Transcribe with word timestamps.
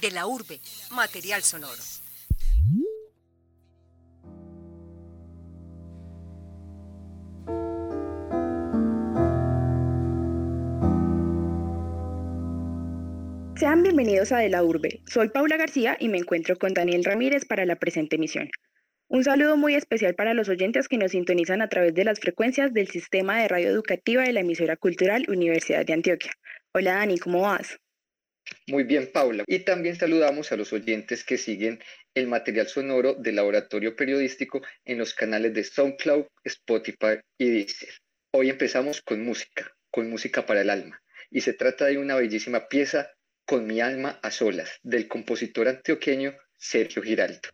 de 0.00 0.10
la 0.10 0.26
urbe, 0.26 0.60
material 0.90 1.42
sonoro. 1.42 1.82
Sean 13.56 13.82
bienvenidos 13.82 14.30
a 14.30 14.38
De 14.38 14.48
la 14.48 14.62
Urbe. 14.62 15.00
Soy 15.06 15.30
Paula 15.30 15.56
García 15.56 15.96
y 15.98 16.08
me 16.08 16.18
encuentro 16.18 16.56
con 16.56 16.74
Daniel 16.74 17.04
Ramírez 17.04 17.44
para 17.44 17.66
la 17.66 17.74
presente 17.74 18.14
emisión. 18.14 18.48
Un 19.08 19.24
saludo 19.24 19.56
muy 19.56 19.74
especial 19.74 20.14
para 20.14 20.32
los 20.32 20.48
oyentes 20.48 20.86
que 20.86 20.96
nos 20.96 21.10
sintonizan 21.10 21.60
a 21.60 21.68
través 21.68 21.92
de 21.94 22.04
las 22.04 22.20
frecuencias 22.20 22.72
del 22.72 22.86
sistema 22.86 23.40
de 23.40 23.48
radio 23.48 23.68
educativa 23.68 24.22
de 24.22 24.32
la 24.32 24.40
emisora 24.40 24.76
cultural 24.76 25.24
Universidad 25.28 25.84
de 25.84 25.92
Antioquia. 25.92 26.30
Hola 26.72 26.94
Dani, 26.94 27.18
¿cómo 27.18 27.40
vas? 27.40 27.80
Muy 28.66 28.84
bien, 28.84 29.10
Paula. 29.12 29.44
Y 29.46 29.60
también 29.60 29.96
saludamos 29.96 30.52
a 30.52 30.56
los 30.56 30.72
oyentes 30.72 31.24
que 31.24 31.38
siguen 31.38 31.80
el 32.14 32.26
material 32.26 32.68
sonoro 32.68 33.14
del 33.14 33.36
laboratorio 33.36 33.96
periodístico 33.96 34.62
en 34.84 34.98
los 34.98 35.14
canales 35.14 35.54
de 35.54 35.64
SoundCloud, 35.64 36.26
Spotify 36.44 37.20
y 37.38 37.50
Deezer. 37.50 37.94
Hoy 38.32 38.50
empezamos 38.50 39.00
con 39.02 39.24
música, 39.24 39.74
con 39.90 40.10
música 40.10 40.44
para 40.44 40.60
el 40.60 40.70
alma. 40.70 41.00
Y 41.30 41.40
se 41.42 41.52
trata 41.52 41.86
de 41.86 41.98
una 41.98 42.16
bellísima 42.16 42.68
pieza 42.68 43.10
con 43.46 43.66
mi 43.66 43.80
alma 43.80 44.20
a 44.22 44.30
solas, 44.30 44.70
del 44.82 45.08
compositor 45.08 45.68
antioqueño 45.68 46.36
Sergio 46.58 47.02
Giraldo. 47.02 47.48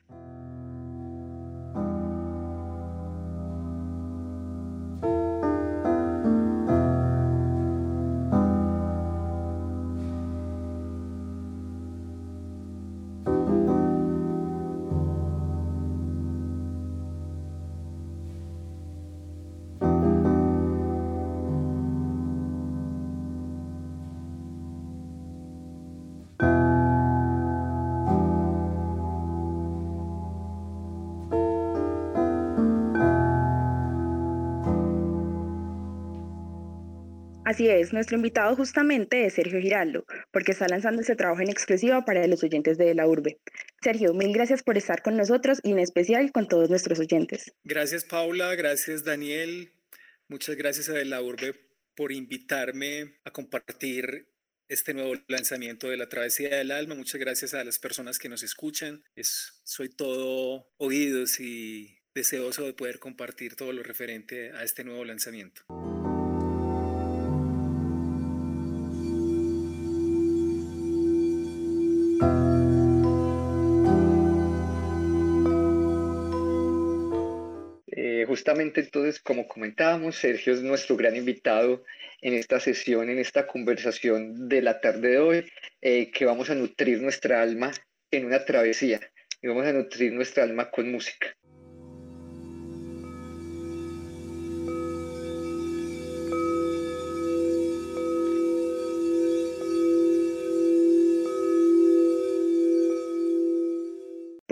Así 37.54 37.68
es, 37.68 37.92
nuestro 37.92 38.16
invitado 38.16 38.56
justamente 38.56 39.26
es 39.26 39.34
Sergio 39.34 39.60
Giraldo, 39.60 40.04
porque 40.32 40.50
está 40.50 40.66
lanzando 40.66 41.02
ese 41.02 41.14
trabajo 41.14 41.40
en 41.40 41.50
exclusiva 41.50 42.04
para 42.04 42.26
los 42.26 42.42
oyentes 42.42 42.78
de 42.78 42.92
la 42.96 43.06
urbe. 43.06 43.38
Sergio, 43.80 44.12
mil 44.12 44.32
gracias 44.32 44.64
por 44.64 44.76
estar 44.76 45.02
con 45.02 45.16
nosotros 45.16 45.60
y 45.62 45.70
en 45.70 45.78
especial 45.78 46.32
con 46.32 46.48
todos 46.48 46.68
nuestros 46.68 46.98
oyentes. 46.98 47.52
Gracias 47.62 48.04
Paula, 48.06 48.56
gracias 48.56 49.04
Daniel, 49.04 49.70
muchas 50.26 50.56
gracias 50.56 50.88
a 50.88 50.94
de 50.94 51.04
la 51.04 51.22
urbe 51.22 51.54
por 51.94 52.10
invitarme 52.10 53.20
a 53.22 53.30
compartir 53.30 54.26
este 54.66 54.92
nuevo 54.92 55.14
lanzamiento 55.28 55.88
de 55.88 55.96
la 55.96 56.08
Travesía 56.08 56.56
del 56.56 56.72
Alma. 56.72 56.96
Muchas 56.96 57.20
gracias 57.20 57.54
a 57.54 57.62
las 57.62 57.78
personas 57.78 58.18
que 58.18 58.28
nos 58.28 58.42
escuchan. 58.42 59.04
Es, 59.14 59.60
soy 59.62 59.90
todo 59.90 60.72
oídos 60.78 61.38
y 61.38 62.00
deseoso 62.16 62.64
de 62.64 62.72
poder 62.72 62.98
compartir 62.98 63.54
todo 63.54 63.72
lo 63.72 63.84
referente 63.84 64.50
a 64.50 64.64
este 64.64 64.82
nuevo 64.82 65.04
lanzamiento. 65.04 65.62
Justamente 78.44 78.82
entonces, 78.82 79.20
como 79.20 79.48
comentábamos, 79.48 80.16
Sergio 80.16 80.52
es 80.52 80.60
nuestro 80.60 80.98
gran 80.98 81.16
invitado 81.16 81.82
en 82.20 82.34
esta 82.34 82.60
sesión, 82.60 83.08
en 83.08 83.18
esta 83.18 83.46
conversación 83.46 84.50
de 84.50 84.60
la 84.60 84.82
tarde 84.82 85.12
de 85.12 85.18
hoy, 85.18 85.46
eh, 85.80 86.10
que 86.10 86.26
vamos 86.26 86.50
a 86.50 86.54
nutrir 86.54 87.00
nuestra 87.00 87.40
alma 87.40 87.72
en 88.10 88.26
una 88.26 88.44
travesía 88.44 89.00
y 89.40 89.48
vamos 89.48 89.64
a 89.64 89.72
nutrir 89.72 90.12
nuestra 90.12 90.42
alma 90.42 90.70
con 90.70 90.92
música. 90.92 91.34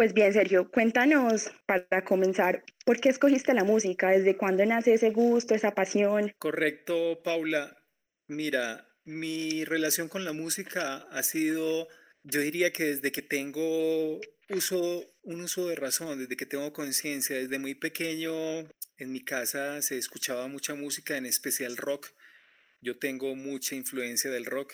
Pues 0.03 0.15
bien, 0.15 0.33
Sergio, 0.33 0.69
cuéntanos 0.69 1.53
para 1.65 2.03
comenzar, 2.05 2.65
¿por 2.85 3.01
qué 3.01 3.09
escogiste 3.09 3.55
la 3.55 3.63
música? 3.63 4.11
¿Desde 4.11 4.37
cuándo 4.37 4.67
nace 4.67 4.95
ese 4.95 5.11
gusto, 5.11 5.55
esa 5.55 5.77
pasión? 5.77 6.35
Correcto, 6.41 7.23
Paula. 7.23 7.77
Mira, 8.27 8.89
mi 9.05 9.65
relación 9.65 10.09
con 10.09 10.25
la 10.25 10.33
música 10.33 11.07
ha 11.13 11.23
sido, 11.23 11.87
yo 12.25 12.41
diría 12.41 12.73
que 12.73 12.87
desde 12.87 13.13
que 13.13 13.23
tengo 13.23 14.19
uso, 14.49 15.15
un 15.23 15.41
uso 15.41 15.69
de 15.69 15.77
razón, 15.77 16.19
desde 16.19 16.37
que 16.37 16.47
tengo 16.47 16.73
conciencia, 16.73 17.37
desde 17.37 17.61
muy 17.61 17.77
pequeño 17.77 18.33
en 18.97 19.13
mi 19.13 19.21
casa 19.21 19.81
se 19.83 19.99
escuchaba 19.99 20.49
mucha 20.49 20.75
música, 20.75 21.17
en 21.17 21.27
especial 21.27 21.77
rock. 21.77 22.09
Yo 22.81 22.99
tengo 22.99 23.37
mucha 23.37 23.77
influencia 23.77 24.33
del 24.33 24.47
rock 24.47 24.73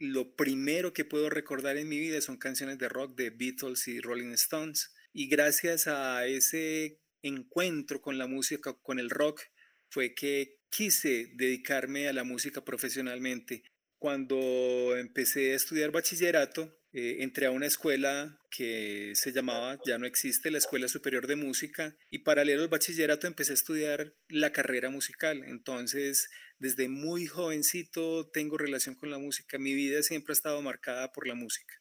lo 0.00 0.34
primero 0.34 0.94
que 0.94 1.04
puedo 1.04 1.28
recordar 1.28 1.76
en 1.76 1.88
mi 1.88 2.00
vida 2.00 2.20
son 2.22 2.38
canciones 2.38 2.78
de 2.78 2.88
rock 2.88 3.14
de 3.16 3.28
Beatles 3.28 3.86
y 3.86 4.00
Rolling 4.00 4.32
Stones. 4.32 4.92
Y 5.12 5.28
gracias 5.28 5.86
a 5.86 6.26
ese 6.26 7.00
encuentro 7.22 8.00
con 8.00 8.16
la 8.16 8.26
música, 8.26 8.72
con 8.82 8.98
el 8.98 9.10
rock, 9.10 9.42
fue 9.90 10.14
que 10.14 10.56
quise 10.70 11.30
dedicarme 11.34 12.08
a 12.08 12.14
la 12.14 12.24
música 12.24 12.64
profesionalmente. 12.64 13.62
Cuando 13.98 14.96
empecé 14.96 15.52
a 15.52 15.56
estudiar 15.56 15.90
bachillerato, 15.90 16.80
eh, 16.92 17.18
entré 17.20 17.46
a 17.46 17.50
una 17.50 17.66
escuela 17.66 18.40
que 18.50 19.12
se 19.14 19.32
llamaba, 19.32 19.78
ya 19.84 19.98
no 19.98 20.06
existe, 20.06 20.50
la 20.50 20.58
Escuela 20.58 20.88
Superior 20.88 21.26
de 21.26 21.36
Música, 21.36 21.94
y 22.08 22.20
paralelo 22.20 22.62
al 22.62 22.68
bachillerato 22.68 23.26
empecé 23.26 23.52
a 23.52 23.54
estudiar 23.54 24.14
la 24.28 24.50
carrera 24.50 24.88
musical. 24.88 25.44
Entonces, 25.44 26.30
desde 26.60 26.88
muy 26.88 27.26
jovencito 27.26 28.30
tengo 28.30 28.56
relación 28.56 28.94
con 28.94 29.10
la 29.10 29.18
música. 29.18 29.58
Mi 29.58 29.74
vida 29.74 30.02
siempre 30.02 30.32
ha 30.32 30.34
estado 30.34 30.62
marcada 30.62 31.10
por 31.10 31.26
la 31.26 31.34
música. 31.34 31.74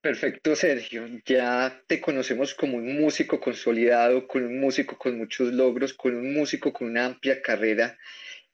Perfecto, 0.00 0.54
Sergio. 0.54 1.08
Ya 1.26 1.82
te 1.88 2.00
conocemos 2.00 2.54
como 2.54 2.76
un 2.76 3.00
músico 3.00 3.40
consolidado, 3.40 4.28
con 4.28 4.44
un 4.44 4.60
músico 4.60 4.96
con 4.96 5.18
muchos 5.18 5.52
logros, 5.52 5.92
con 5.94 6.14
un 6.14 6.32
músico 6.32 6.72
con 6.72 6.88
una 6.90 7.06
amplia 7.06 7.42
carrera 7.42 7.98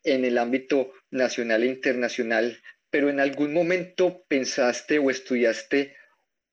en 0.02 0.24
el 0.24 0.38
ámbito 0.38 0.92
nacional 1.10 1.62
e 1.62 1.66
internacional 1.66 2.62
pero 2.94 3.10
en 3.10 3.18
algún 3.18 3.52
momento 3.52 4.24
pensaste 4.28 5.00
o 5.00 5.10
estudiaste 5.10 5.96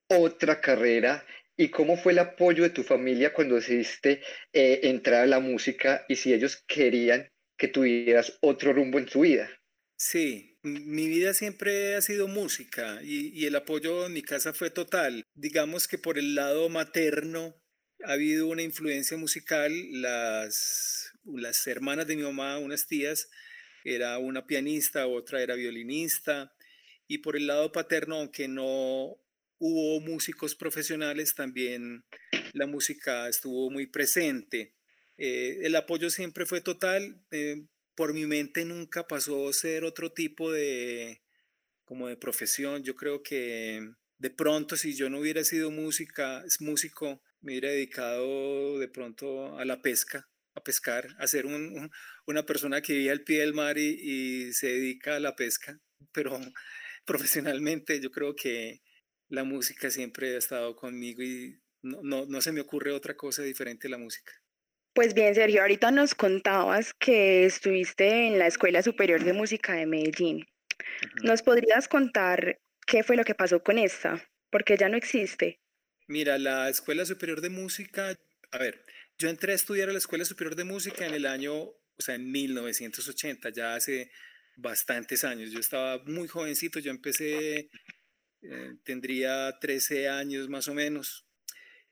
otra 0.10 0.60
carrera 0.60 1.24
y 1.56 1.70
cómo 1.70 1.98
fue 1.98 2.14
el 2.14 2.18
apoyo 2.18 2.64
de 2.64 2.72
tu 2.72 2.82
familia 2.82 3.32
cuando 3.32 3.54
decidiste 3.54 4.24
eh, 4.52 4.80
entrar 4.86 5.22
a 5.22 5.28
la 5.28 5.40
música 5.40 6.04
y 6.10 6.16
si 6.16 6.34
ellos 6.34 6.64
querían 6.66 7.31
que 7.62 7.68
tuvieras 7.68 8.40
otro 8.42 8.74
rumbo 8.74 8.98
en 8.98 9.06
tu 9.06 9.22
vida. 9.22 9.48
Sí, 9.96 10.58
mi 10.64 11.08
vida 11.08 11.36
siempre 11.36 11.94
ha 11.94 12.02
sido 12.02 12.28
música 12.28 13.00
y, 13.04 13.46
el 13.46 13.56
apoyo 13.56 14.08
en 14.08 14.14
mi 14.14 14.24
casa 14.24 14.52
fue 14.52 14.72
total. 14.72 15.24
Digamos 15.36 15.88
que 15.88 16.00
por 16.00 16.18
el 16.18 16.34
lado 16.34 16.70
materno 16.70 17.56
ha 18.04 18.14
habido 18.14 18.48
una 18.48 18.64
influencia 18.64 19.16
musical. 19.16 19.72
Las, 19.92 21.12
las 21.24 21.68
hermanas 21.68 22.08
de 22.08 22.16
mi 22.16 22.24
mamá, 22.24 22.58
unas 22.58 22.88
tías, 22.88 23.30
era 23.84 24.18
una 24.18 24.48
pianista, 24.48 25.06
otra 25.06 25.44
era 25.44 25.54
violinista, 25.54 26.56
y 27.08 27.20
por 27.20 27.36
el 27.36 27.46
lado 27.46 27.72
paterno, 27.72 28.16
aunque 28.16 28.48
no 28.48 29.20
hubo 29.60 30.02
músicos 30.02 30.56
profesionales, 30.56 31.36
también 31.36 32.06
la 32.54 32.66
música 32.66 33.30
estuvo 33.30 33.70
muy 33.70 33.86
presente. 33.86 34.74
Eh, 35.24 35.68
el 35.68 35.76
apoyo 35.76 36.10
siempre 36.10 36.48
fue 36.48 36.62
total, 36.62 37.24
eh, 37.30 37.68
por 37.94 38.12
mi 38.12 38.26
mente 38.26 38.66
nunca 38.66 39.08
pasó 39.08 39.50
a 39.50 39.54
ser 39.54 39.84
otro 39.84 40.12
tipo 40.12 40.52
de, 40.52 41.22
como 41.86 42.08
de 42.08 42.18
profesión. 42.18 42.84
Yo 42.84 42.96
creo 42.96 43.22
que 43.22 43.82
de 44.18 44.30
pronto 44.32 44.78
si 44.78 44.96
yo 44.96 45.12
no 45.12 45.20
hubiera 45.20 45.44
sido 45.44 45.70
música, 45.70 46.44
músico, 46.60 47.22
me 47.40 47.52
hubiera 47.52 47.70
dedicado 47.70 48.80
de 48.80 48.88
pronto 48.88 49.60
a 49.60 49.66
la 49.66 49.84
pesca 49.84 50.28
a 50.56 50.64
pescar, 50.64 51.08
a 51.20 51.28
ser 51.28 51.46
una 52.26 52.46
persona 52.48 52.82
que 52.82 52.94
vive 52.94 53.12
al 53.12 53.22
pie 53.24 53.42
del 53.42 53.54
mar 53.54 53.78
y, 53.78 54.52
se 54.54 54.68
dedica 54.70 55.18
a 55.18 55.20
la 55.20 55.36
pesca, 55.36 55.80
pero 56.12 56.40
profesionalmente 57.06 58.00
yo 58.02 58.10
creo 58.10 58.36
que 58.36 58.82
la 59.30 59.44
música 59.44 59.92
siempre 59.92 60.34
ha 60.34 60.40
estado 60.40 60.76
conmigo 60.76 61.22
y 61.22 61.62
no, 61.84 62.26
no, 62.26 62.42
se 62.42 62.52
me 62.52 62.62
ocurre 62.62 62.92
otra 62.92 63.16
cosa 63.16 63.44
diferente 63.44 63.88
a 63.88 63.92
la 63.92 64.00
música. 64.00 64.34
Pues 64.94 65.14
bien, 65.14 65.34
Sergio, 65.36 65.62
ahorita 65.62 65.92
nos 65.92 66.16
contabas 66.16 66.94
que 66.94 67.46
estuviste 67.46 68.28
en 68.28 68.40
la 68.40 68.48
Escuela 68.48 68.82
Superior 68.84 69.24
de 69.24 69.34
Música 69.34 69.74
de 69.74 69.86
Medellín. 69.86 70.46
¿Nos 71.24 71.42
podrías 71.42 71.88
contar 71.88 72.60
qué 72.86 73.04
fue 73.04 73.16
lo 73.16 73.24
que 73.24 73.36
pasó 73.36 73.64
con 73.64 73.78
esta? 73.78 74.22
porque 74.52 74.78
ya 74.78 74.90
no 74.90 74.98
existe. 74.98 75.60
Mira, 76.08 76.38
la 76.38 76.70
Escuela 76.70 77.06
Superior 77.06 77.42
de 77.42 77.50
Música, 77.50 78.16
a 78.52 78.58
ver, 78.58 78.84
yo 79.18 79.30
entré 79.30 79.54
a 79.54 79.56
estudiar 79.56 79.90
a 79.90 79.94
la 79.94 79.98
Escuela 79.98 80.26
Superior 80.26 80.56
de 80.56 80.66
Música 80.66 81.08
en 81.08 81.14
el 81.14 81.26
año, 81.26 81.54
o 81.56 81.78
sea, 81.98 82.16
en 82.16 82.30
1980, 82.30 83.50
ya 83.50 83.76
hace 83.76 84.12
bastantes 84.58 85.24
años. 85.24 85.52
Yo 85.52 85.60
estaba 85.60 86.04
muy 86.04 86.28
jovencito, 86.28 86.80
yo 86.80 86.92
empecé, 86.92 87.70
eh, 88.42 88.74
tendría 88.84 89.58
13 89.60 90.10
años 90.10 90.50
más 90.50 90.68
o 90.68 90.74
menos, 90.74 91.26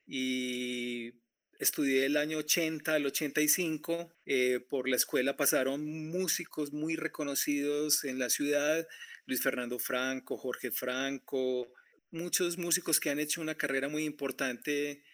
y 0.06 1.12
estudié 1.60 2.06
el 2.06 2.16
año 2.16 2.38
80 2.38 2.94
al 2.94 3.06
85. 3.06 4.12
Eh, 4.26 4.60
por 4.68 4.88
la 4.88 4.96
escuela 4.96 5.36
pasaron 5.36 5.84
músicos 6.08 6.72
muy 6.72 6.96
reconocidos 6.96 8.04
en 8.04 8.18
la 8.18 8.30
ciudad, 8.30 8.88
Luis 9.26 9.42
Fernando 9.42 9.78
Franco, 9.78 10.38
Jorge 10.38 10.70
Franco, 10.70 11.72
muchos 12.10 12.58
músicos 12.58 12.98
que 12.98 13.10
han 13.10 13.20
hecho 13.20 13.42
una 13.42 13.54
carrera 13.54 13.88
muy 13.88 14.04
importante 14.04 15.04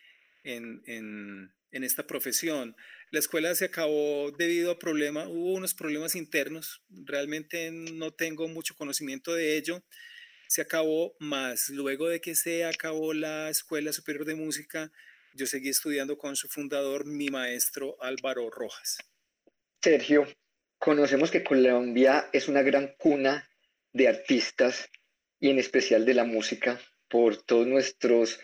en, 0.44 0.82
en, 0.87 1.52
en 1.72 1.84
esta 1.84 2.06
profesión. 2.06 2.76
La 3.10 3.19
escuela 3.19 3.54
se 3.56 3.64
acabó 3.64 4.31
debido 4.31 4.70
a 4.70 4.78
problemas, 4.78 5.26
hubo 5.26 5.52
unos 5.52 5.75
problemas 5.75 6.14
internos, 6.14 6.81
realmente 6.88 7.70
no 7.72 8.12
tengo 8.12 8.46
mucho 8.46 8.76
conocimiento 8.76 9.34
de 9.34 9.56
ello. 9.56 9.84
Se 10.49 10.62
acabó 10.62 11.16
más, 11.19 11.70
luego 11.70 12.08
de 12.08 12.20
que 12.20 12.37
se 12.37 12.64
acabó 12.64 13.12
la 13.12 13.50
Escuela 13.50 13.92
Superior 13.92 14.25
de 14.25 14.37
Música, 14.37 14.92
yo 15.37 15.47
seguí 15.47 15.69
estudiando 15.69 16.17
con 16.17 16.35
su 16.35 16.49
fundador, 16.49 17.05
mi 17.05 17.29
maestro 17.29 17.97
Álvaro 18.00 18.50
Rojas. 18.50 18.97
Sergio, 19.83 20.27
conocemos 20.79 21.31
que 21.31 21.44
Colombia 21.44 22.29
es 22.33 22.49
una 22.49 22.62
gran 22.62 22.94
cuna 22.99 23.49
de 23.93 24.09
artistas 24.09 24.88
y 25.38 25.50
en 25.50 25.59
especial 25.59 26.05
de 26.05 26.15
la 26.15 26.25
música 26.25 26.81
por 27.09 27.37
todos 27.43 27.67
nuestros 27.67 28.41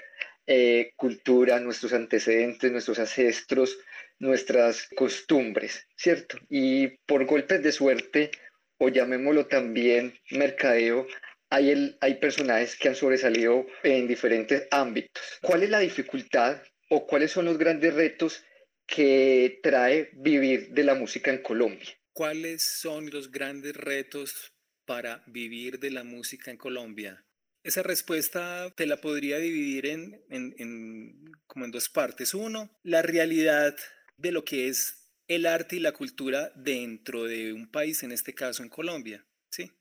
eh, 0.47 0.93
cultura, 0.97 1.61
nuestros 1.61 1.93
antecedentes, 1.93 2.71
nuestros 2.71 2.99
ancestros, 2.99 3.79
nuestras 4.19 4.89
costumbres, 4.94 5.87
¿cierto? 5.97 6.39
Y 6.49 6.89
por 7.06 7.25
golpes 7.25 7.62
de 7.62 7.73
suerte, 7.73 8.31
o 8.79 8.89
llamémoslo 8.89 9.47
también 9.47 10.15
mercadeo, 10.31 11.06
hay, 11.49 11.71
el, 11.71 11.97
hay 12.00 12.15
personajes 12.15 12.77
que 12.77 12.89
han 12.89 12.94
sobresalido 12.94 13.67
en 13.83 14.09
diferentes 14.09 14.67
ámbitos. 14.71 15.23
¿Cuál 15.43 15.62
es 15.62 15.71
la 15.71 15.81
dificultad 15.81 16.62
o 16.94 17.06
cuáles 17.06 17.31
son 17.31 17.47
los 17.47 17.56
grandes 17.56 17.94
retos 17.94 18.44
que 18.87 19.61
trae 19.62 20.11
vivir 20.12 20.73
de 20.73 20.85
la 20.85 20.94
música 20.94 21.31
en 21.31 21.43
Colombia? 21.43 21.89
¿Cuáles 22.12 22.62
son 22.62 23.09
los 23.09 23.31
grandes 23.31 23.75
retos 23.75 24.53
para 24.85 25.25
vivir 25.27 25.79
de 25.79 25.91
la 25.91 26.05
música 26.05 26.50
en 26.50 26.59
Colombia? 26.59 27.25
Esa 27.65 27.83
respuesta 27.83 28.71
te 28.77 28.85
la 28.85 29.00
podría 29.00 29.39
dividir 29.39 29.87
en, 29.87 30.23
en, 30.29 30.55
en, 30.59 31.33
como 31.47 31.65
en 31.65 31.71
dos 31.71 31.89
partes. 31.89 32.35
Uno, 32.35 32.71
la 32.83 33.00
realidad 33.00 33.75
de 34.19 34.33
lo 34.33 34.44
que 34.44 34.69
es 34.69 35.15
el 35.29 35.47
arte 35.47 35.77
y 35.77 35.81
la 35.81 35.93
cultura 35.93 36.53
dentro 36.56 37.25
de 37.25 37.55
un 37.55 37.71
país, 37.71 38.03
en 38.03 38.12
este 38.12 38.35
caso 38.35 38.62
en 38.62 38.69
Colombia, 38.69 39.25
¿sí? 39.49 39.73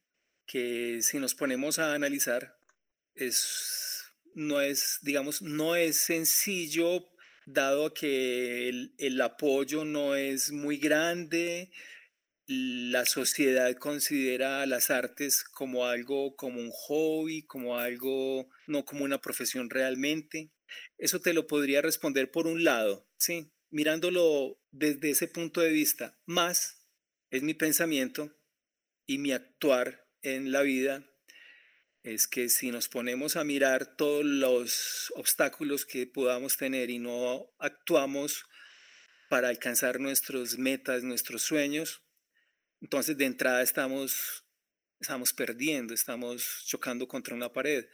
Que 0.46 1.02
si 1.02 1.20
nos 1.20 1.36
ponemos 1.36 1.78
a 1.78 1.94
analizar, 1.94 2.58
es 3.16 3.91
no 4.36 4.62
es, 4.62 5.00
digamos, 5.02 5.42
no 5.42 5.76
es 5.76 5.98
sencillo 5.98 7.08
dado 7.46 7.94
que 7.94 8.70
el, 8.70 8.94
el, 8.98 9.20
apoyo 9.22 9.84
no 9.86 10.16
es 10.16 10.52
muy 10.52 10.78
grande, 10.78 11.72
la 12.48 13.06
sociedad 13.06 13.74
considera 13.76 14.66
las 14.66 14.90
artes 14.90 15.44
como 15.44 15.86
algo, 15.86 16.36
como 16.36 16.60
un 16.60 16.72
hobby, 16.72 17.44
como 17.44 17.78
algo, 17.78 18.50
no 18.68 18.84
como 18.86 19.06
una 19.06 19.22
profesión 19.22 19.70
realmente. 19.70 20.52
Eso 20.98 21.20
te 21.22 21.34
lo 21.34 21.48
podría 21.48 21.82
responder 21.82 22.32
por 22.32 22.48
un 22.48 22.64
lado, 22.64 23.08
¿sí? 23.18 23.52
Mirándolo 23.70 24.60
desde 24.72 25.12
ese 25.12 25.28
punto 25.28 25.62
de 25.62 25.70
vista, 25.70 26.20
más 26.26 26.88
es 27.30 27.42
mi 27.42 27.54
pensamiento 27.54 28.38
y 29.06 29.18
mi 29.18 29.32
actuar 29.32 30.06
en 30.22 30.52
la 30.52 30.62
vida 30.62 31.11
es 32.04 32.28
que 32.28 32.50
si 32.50 32.72
nos 32.72 32.88
ponemos 32.88 33.36
a 33.36 33.44
mirar 33.44 33.96
todos 33.96 34.26
los 34.26 35.14
obstáculos 35.16 35.86
que 35.86 36.08
podamos 36.08 36.58
tener 36.58 36.90
y 36.90 36.98
no 37.00 37.52
actuamos 37.60 38.46
para 39.30 39.50
alcanzar 39.50 40.00
nuestras 40.00 40.58
metas, 40.58 41.04
nuestros 41.04 41.44
sueños, 41.44 42.02
entonces 42.82 43.18
de 43.18 43.26
entrada 43.26 43.62
estamos, 43.62 44.46
estamos 45.00 45.34
perdiendo, 45.34 45.94
estamos 45.94 46.64
chocando 46.66 47.08
contra 47.08 47.36
una 47.36 47.54
pared. 47.54 47.86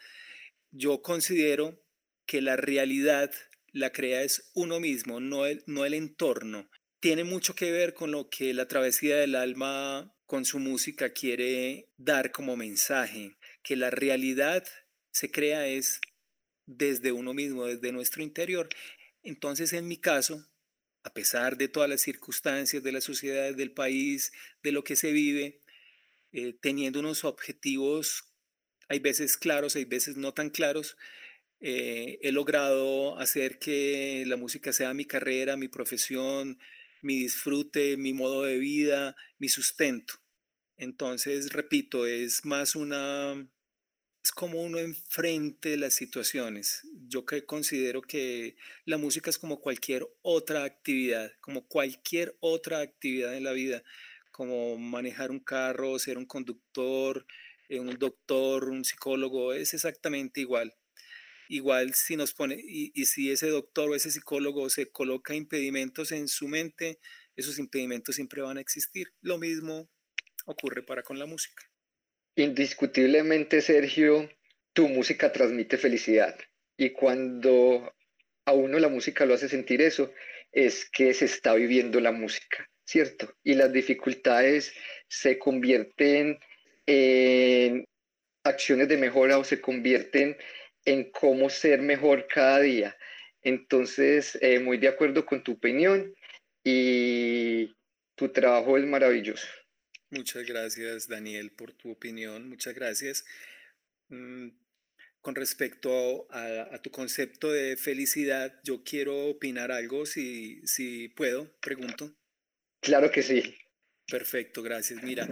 Yo 0.71 1.01
considero 1.01 1.83
que 2.25 2.41
la 2.41 2.55
realidad 2.55 3.31
la 3.73 3.91
crea 3.91 4.23
es 4.23 4.49
uno 4.53 4.79
mismo, 4.79 5.19
no 5.19 5.45
el, 5.45 5.63
no 5.67 5.85
el 5.85 5.93
entorno. 5.93 6.69
Tiene 6.99 7.25
mucho 7.25 7.55
que 7.55 7.71
ver 7.71 7.93
con 7.93 8.11
lo 8.11 8.29
que 8.29 8.53
la 8.53 8.67
travesía 8.67 9.17
del 9.17 9.35
alma 9.35 10.13
con 10.25 10.45
su 10.45 10.59
música 10.59 11.11
quiere 11.11 11.89
dar 11.97 12.31
como 12.31 12.55
mensaje 12.55 13.37
que 13.67 13.75
la 13.75 13.89
realidad 13.89 14.65
se 15.11 15.29
crea 15.29 15.67
es 15.67 15.99
desde 16.65 17.11
uno 17.11 17.33
mismo, 17.33 17.65
desde 17.65 17.91
nuestro 17.91 18.23
interior. 18.23 18.69
Entonces, 19.23 19.73
en 19.73 19.89
mi 19.89 19.97
caso, 19.97 20.47
a 21.03 21.13
pesar 21.13 21.57
de 21.57 21.67
todas 21.67 21.89
las 21.89 21.99
circunstancias 21.99 22.81
de 22.81 22.93
la 22.93 23.01
sociedad, 23.01 23.53
del 23.53 23.73
país, 23.73 24.31
de 24.63 24.71
lo 24.71 24.85
que 24.85 24.95
se 24.95 25.11
vive, 25.11 25.59
eh, 26.31 26.53
teniendo 26.61 27.01
unos 27.01 27.25
objetivos, 27.25 28.31
hay 28.87 28.99
veces 28.99 29.35
claros, 29.35 29.75
hay 29.75 29.83
veces 29.83 30.15
no 30.15 30.33
tan 30.33 30.49
claros, 30.49 30.95
eh, 31.59 32.19
he 32.21 32.31
logrado 32.31 33.19
hacer 33.19 33.59
que 33.59 34.23
la 34.27 34.37
música 34.37 34.71
sea 34.71 34.93
mi 34.93 35.03
carrera, 35.03 35.57
mi 35.57 35.67
profesión, 35.67 36.57
mi 37.01 37.19
disfrute, 37.19 37.97
mi 37.97 38.13
modo 38.13 38.43
de 38.43 38.59
vida, 38.59 39.17
mi 39.39 39.49
sustento. 39.49 40.13
Entonces, 40.77 41.51
repito, 41.51 42.05
es 42.07 42.45
más 42.45 42.73
una, 42.75 43.49
es 44.27 44.31
como 44.33 44.61
uno 44.61 44.77
enfrente 44.79 45.77
las 45.77 45.93
situaciones. 45.93 46.81
Yo 47.07 47.25
que 47.25 47.45
considero 47.45 48.01
que 48.01 48.57
la 48.83 48.97
música 48.97 49.29
es 49.29 49.37
como 49.37 49.61
cualquier 49.61 50.05
otra 50.21 50.65
actividad, 50.65 51.31
como 51.39 51.65
cualquier 51.65 52.35
otra 52.41 52.81
actividad 52.81 53.37
en 53.37 53.45
la 53.45 53.53
vida, 53.53 53.83
como 54.31 54.77
manejar 54.77 55.31
un 55.31 55.39
carro, 55.39 55.97
ser 55.97 56.17
un 56.17 56.25
conductor, 56.25 57.25
eh, 57.69 57.79
un 57.79 57.97
doctor, 57.97 58.65
un 58.65 58.83
psicólogo, 58.83 59.53
es 59.53 59.73
exactamente 59.73 60.41
igual. 60.41 60.75
Igual 61.47 61.93
si 61.93 62.17
nos 62.17 62.33
pone, 62.33 62.57
y, 62.61 62.91
y 62.93 63.05
si 63.05 63.31
ese 63.31 63.47
doctor 63.47 63.89
o 63.89 63.95
ese 63.95 64.11
psicólogo 64.11 64.69
se 64.69 64.91
coloca 64.91 65.35
impedimentos 65.35 66.11
en 66.11 66.27
su 66.27 66.49
mente, 66.49 66.99
esos 67.37 67.59
impedimentos 67.59 68.15
siempre 68.15 68.41
van 68.41 68.57
a 68.57 68.61
existir. 68.61 69.13
Lo 69.21 69.37
mismo 69.37 69.89
ocurre 70.45 70.83
para 70.83 71.01
con 71.03 71.17
la 71.17 71.25
música. 71.25 71.63
Indiscutiblemente, 72.37 73.61
Sergio, 73.61 74.29
tu 74.71 74.87
música 74.87 75.31
transmite 75.31 75.75
felicidad 75.75 76.37
y 76.77 76.91
cuando 76.91 77.95
a 78.45 78.53
uno 78.53 78.77
la 78.77 78.89
música 78.89 79.25
lo 79.25 79.33
hace 79.33 79.49
sentir 79.49 79.81
eso, 79.81 80.13
es 80.51 80.87
que 80.87 81.15
se 81.15 81.25
está 81.25 81.55
viviendo 81.55 81.99
la 81.99 82.11
música, 82.11 82.69
¿cierto? 82.85 83.33
Y 83.43 83.55
las 83.55 83.73
dificultades 83.73 84.71
se 85.07 85.39
convierten 85.39 86.39
en 86.85 87.85
acciones 88.43 88.87
de 88.87 88.97
mejora 88.97 89.39
o 89.39 89.43
se 89.43 89.59
convierten 89.59 90.37
en 90.85 91.09
cómo 91.09 91.49
ser 91.49 91.81
mejor 91.81 92.27
cada 92.27 92.59
día. 92.59 92.95
Entonces, 93.41 94.37
eh, 94.41 94.59
muy 94.59 94.77
de 94.77 94.89
acuerdo 94.89 95.25
con 95.25 95.43
tu 95.43 95.53
opinión 95.53 96.13
y 96.63 97.75
tu 98.13 98.29
trabajo 98.29 98.77
es 98.77 98.85
maravilloso. 98.85 99.47
Muchas 100.09 100.45
gracias, 100.45 101.07
Daniel, 101.07 101.51
por 101.51 101.73
tu 101.73 101.91
opinión. 101.91 102.47
Muchas 102.47 102.73
gracias. 102.73 103.25
Mm, 104.09 104.49
con 105.21 105.35
respecto 105.35 106.31
a, 106.31 106.75
a, 106.75 106.81
tu 106.81 106.91
concepto 106.91 107.51
de 107.51 107.75
felicidad, 107.75 108.59
yo 108.63 108.83
quiero 108.83 109.27
opinar 109.27 109.71
algo, 109.71 110.05
si, 110.05 110.65
si 110.65 111.09
puedo, 111.09 111.51
pregunto. 111.59 112.15
Claro 112.79 113.11
que 113.11 113.21
sí. 113.21 113.57
Perfecto, 114.07 114.63
gracias. 114.63 115.03
Mira, 115.03 115.27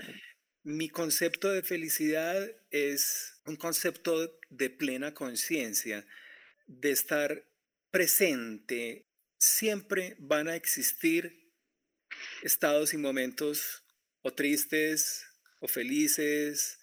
mi 0.63 0.89
concepto 0.89 1.49
de 1.53 1.63
felicidad 1.63 2.51
es 2.71 3.39
un 3.45 3.55
concepto 3.55 4.37
de 4.49 4.69
plena 4.69 5.13
conciencia, 5.13 6.05
de 6.67 6.91
estar 6.91 7.47
presente. 7.91 9.07
Siempre 9.37 10.17
van 10.19 10.49
a 10.49 10.55
existir 10.57 11.53
estados 12.41 12.93
y 12.93 12.97
momentos 12.97 13.84
o 14.25 14.33
tristes, 14.33 15.23
o 15.59 15.67
felices, 15.67 16.79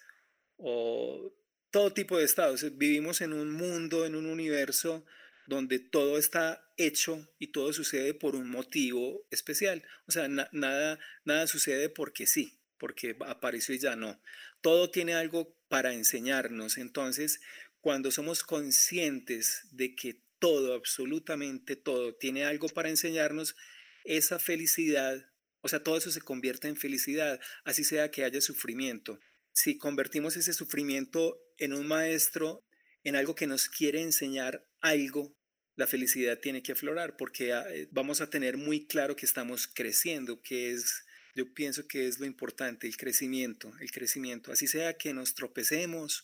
o 0.55 1.35
todo 1.71 1.91
tipo 1.91 2.17
de 2.17 2.23
estados. 2.23 2.65
Vivimos 2.77 3.19
en 3.19 3.33
un 3.33 3.51
mundo, 3.51 4.05
en 4.05 4.15
un 4.15 4.27
universo 4.27 5.05
donde 5.45 5.79
todo 5.79 6.17
está 6.17 6.65
hecho 6.77 7.27
y 7.39 7.47
todo 7.47 7.73
sucede 7.73 8.13
por 8.13 8.37
un 8.37 8.49
motivo 8.49 9.27
especial. 9.29 9.83
O 10.07 10.13
sea, 10.13 10.29
na 10.29 10.47
nada, 10.53 10.99
nada 11.25 11.45
sucede 11.47 11.89
porque 11.89 12.27
sí, 12.27 12.61
porque 12.77 13.17
apareció 13.27 13.75
y 13.75 13.79
ya 13.79 13.97
no. 13.97 14.21
Todo 14.61 14.89
tiene 14.89 15.13
algo 15.13 15.53
para 15.67 15.93
enseñarnos. 15.93 16.77
Entonces, 16.77 17.41
cuando 17.81 18.09
somos 18.11 18.45
conscientes 18.45 19.67
de 19.71 19.95
que 19.95 20.21
todo, 20.39 20.75
absolutamente 20.75 21.75
todo, 21.75 22.15
tiene 22.15 22.45
algo 22.45 22.69
para 22.69 22.87
enseñarnos, 22.87 23.57
esa 24.05 24.39
felicidad, 24.39 25.25
o 25.63 25.69
sea, 25.69 25.81
todo 25.81 25.97
eso 25.97 26.11
se 26.11 26.21
convierte 26.21 26.67
en 26.67 26.75
felicidad, 26.75 27.39
así 27.63 27.85
sea 27.85 28.11
que 28.11 28.25
haya 28.25 28.41
sufrimiento. 28.41 29.19
Si 29.53 29.77
convertimos 29.77 30.35
ese 30.35 30.53
sufrimiento 30.53 31.39
en 31.57 31.73
un 31.73 31.87
maestro, 31.87 32.61
en 33.03 33.15
algo 33.15 33.33
que 33.33 33.47
nos 33.47 33.69
quiere 33.69 34.01
enseñar 34.01 34.67
algo, 34.81 35.33
la 35.75 35.87
felicidad 35.87 36.37
tiene 36.39 36.61
que 36.61 36.73
aflorar 36.73 37.15
porque 37.15 37.53
ah, 37.53 37.65
eh, 37.69 37.87
vamos 37.91 38.19
a 38.19 38.29
tener 38.29 38.57
muy 38.57 38.85
claro 38.85 39.15
que 39.15 39.25
estamos 39.25 39.67
creciendo, 39.67 40.41
que 40.41 40.71
es, 40.71 41.05
yo 41.33 41.51
pienso 41.53 41.87
que 41.87 42.07
es 42.07 42.19
lo 42.19 42.25
importante, 42.25 42.85
el 42.85 42.97
crecimiento, 42.97 43.71
el 43.79 43.89
crecimiento. 43.89 44.51
Así 44.51 44.67
sea 44.67 44.97
que 44.97 45.13
nos 45.13 45.33
tropecemos, 45.33 46.23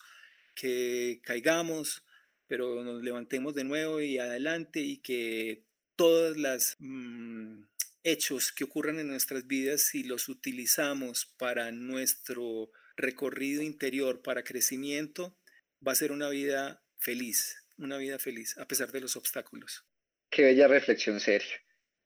que 0.53 1.21
caigamos, 1.23 2.03
pero 2.47 2.83
nos 2.83 3.01
levantemos 3.01 3.55
de 3.55 3.63
nuevo 3.63 4.01
y 4.01 4.19
adelante 4.19 4.81
y 4.81 4.97
que 4.97 5.63
todos 5.95 6.35
los 6.35 6.75
mm, 6.79 7.63
hechos 8.11 8.51
que 8.51 8.63
ocurran 8.63 8.99
en 8.99 9.07
nuestras 9.07 9.47
vidas, 9.47 9.83
si 9.83 10.03
los 10.03 10.29
utilizamos 10.29 11.25
para 11.37 11.71
nuestro 11.71 12.71
recorrido 12.95 13.61
interior, 13.61 14.21
para 14.21 14.43
crecimiento, 14.43 15.37
va 15.85 15.93
a 15.93 15.95
ser 15.95 16.11
una 16.11 16.29
vida 16.29 16.83
feliz, 16.97 17.63
una 17.77 17.97
vida 17.97 18.19
feliz 18.19 18.57
a 18.57 18.67
pesar 18.67 18.91
de 18.91 19.01
los 19.01 19.15
obstáculos. 19.15 19.85
Qué 20.29 20.43
bella 20.43 20.67
reflexión, 20.67 21.19
Sergio. 21.19 21.57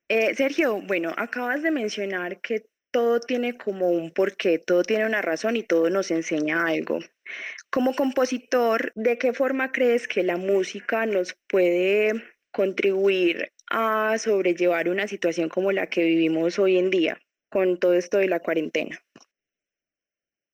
Eh, 0.10 0.36
Sergio, 0.36 0.82
bueno, 0.82 1.14
acabas 1.18 1.64
de 1.64 1.72
mencionar 1.72 2.40
que 2.42 2.66
todo 2.92 3.20
tiene 3.20 3.58
como 3.58 3.90
un 3.90 4.12
porqué, 4.12 4.60
todo 4.60 4.84
tiene 4.84 5.06
una 5.06 5.22
razón 5.22 5.56
y 5.56 5.64
todo 5.64 5.90
nos 5.90 6.12
enseña 6.12 6.68
algo. 6.68 7.00
Como 7.72 7.96
compositor, 7.96 8.92
¿de 8.96 9.18
qué 9.18 9.34
forma 9.34 9.72
crees 9.72 10.08
que 10.08 10.22
la 10.22 10.38
música 10.38 11.06
nos 11.08 11.36
puede 11.48 12.24
contribuir 12.54 13.52
a 13.70 14.18
sobrellevar 14.20 14.88
una 14.88 15.08
situación 15.08 15.50
como 15.50 15.72
la 15.72 15.88
que 15.88 16.04
vivimos 16.06 16.60
hoy 16.60 16.78
en 16.78 16.90
día 16.90 17.20
con 17.50 17.80
todo 17.80 17.94
esto 17.94 18.20
de 18.20 18.30
la 18.30 18.40
cuarentena? 18.40 19.04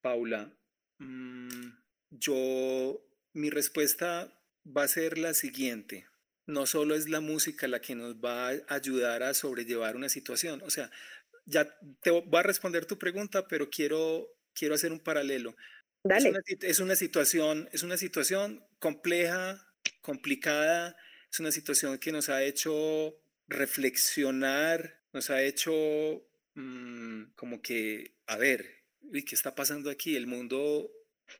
Paula, 0.01 0.51
mm, 0.99 1.69
yo, 2.09 3.05
mi 3.33 3.49
respuesta 3.49 4.33
va 4.65 4.83
a 4.83 4.87
ser 4.87 5.17
la 5.17 5.33
siguiente. 5.33 6.07
No 6.47 6.65
solo 6.65 6.95
es 6.95 7.09
la 7.09 7.19
música 7.19 7.67
la 7.67 7.81
que 7.81 7.95
nos 7.95 8.15
va 8.15 8.49
a 8.49 8.59
ayudar 8.69 9.21
a 9.21 9.33
sobrellevar 9.33 9.95
una 9.95 10.09
situación. 10.09 10.61
O 10.63 10.69
sea, 10.69 10.89
ya 11.45 11.77
te 12.01 12.11
voy 12.11 12.39
a 12.39 12.43
responder 12.43 12.85
tu 12.85 12.97
pregunta, 12.97 13.47
pero 13.47 13.69
quiero, 13.69 14.27
quiero 14.53 14.75
hacer 14.75 14.91
un 14.91 14.99
paralelo. 14.99 15.55
Dale. 16.03 16.33
Es 16.61 16.79
una, 16.79 16.95
situación, 16.95 17.69
es 17.73 17.83
una 17.83 17.97
situación 17.97 18.65
compleja, 18.79 19.67
complicada, 20.01 20.95
es 21.31 21.39
una 21.39 21.51
situación 21.51 21.97
que 21.99 22.11
nos 22.11 22.29
ha 22.29 22.43
hecho 22.43 23.19
reflexionar, 23.47 25.01
nos 25.13 25.29
ha 25.29 25.41
hecho 25.43 25.71
mm, 26.55 27.31
como 27.35 27.61
que, 27.61 28.15
a 28.27 28.37
ver, 28.37 28.83
¿qué 29.11 29.35
está 29.35 29.55
pasando 29.55 29.89
aquí? 29.89 30.15
El 30.15 30.27
mundo 30.27 30.91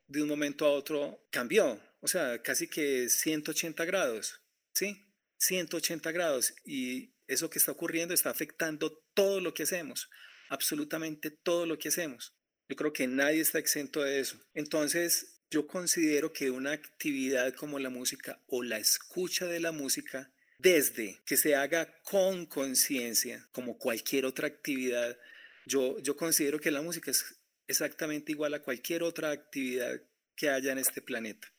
de 0.07 0.21
un 0.21 0.29
momento 0.29 0.65
a 0.65 0.71
otro 0.71 1.25
cambió, 1.31 1.81
o 2.01 2.07
sea, 2.07 2.41
casi 2.41 2.67
que 2.67 3.09
180 3.09 3.85
grados, 3.85 4.41
¿sí? 4.73 5.05
180 5.37 6.11
grados 6.11 6.53
y 6.65 7.13
eso 7.27 7.49
que 7.49 7.59
está 7.59 7.71
ocurriendo 7.71 8.13
está 8.13 8.29
afectando 8.29 9.03
todo 9.13 9.39
lo 9.39 9.53
que 9.53 9.63
hacemos, 9.63 10.09
absolutamente 10.49 11.31
todo 11.31 11.65
lo 11.65 11.77
que 11.77 11.89
hacemos. 11.89 12.35
Yo 12.67 12.75
creo 12.75 12.93
que 12.93 13.07
nadie 13.07 13.41
está 13.41 13.57
exento 13.57 14.03
de 14.03 14.19
eso. 14.19 14.39
Entonces, 14.53 15.38
yo 15.49 15.67
considero 15.67 16.31
que 16.31 16.51
una 16.51 16.71
actividad 16.71 17.53
como 17.53 17.79
la 17.79 17.89
música 17.89 18.39
o 18.47 18.63
la 18.63 18.77
escucha 18.77 19.45
de 19.45 19.59
la 19.59 19.71
música, 19.71 20.31
desde 20.59 21.19
que 21.25 21.37
se 21.37 21.55
haga 21.55 21.93
con 22.03 22.45
conciencia, 22.45 23.47
como 23.51 23.77
cualquier 23.77 24.25
otra 24.25 24.47
actividad, 24.47 25.17
yo, 25.65 25.99
yo 25.99 26.15
considero 26.15 26.59
que 26.59 26.71
la 26.71 26.81
música 26.81 27.11
es 27.11 27.25
exactamente 27.67 28.31
igual 28.31 28.53
a 28.53 28.61
cualquier 28.61 29.03
otra 29.03 29.31
actividad 29.31 30.01
que 30.35 30.49
haya 30.49 30.71
en 30.71 30.77
este 30.77 31.01
planeta. 31.01 31.51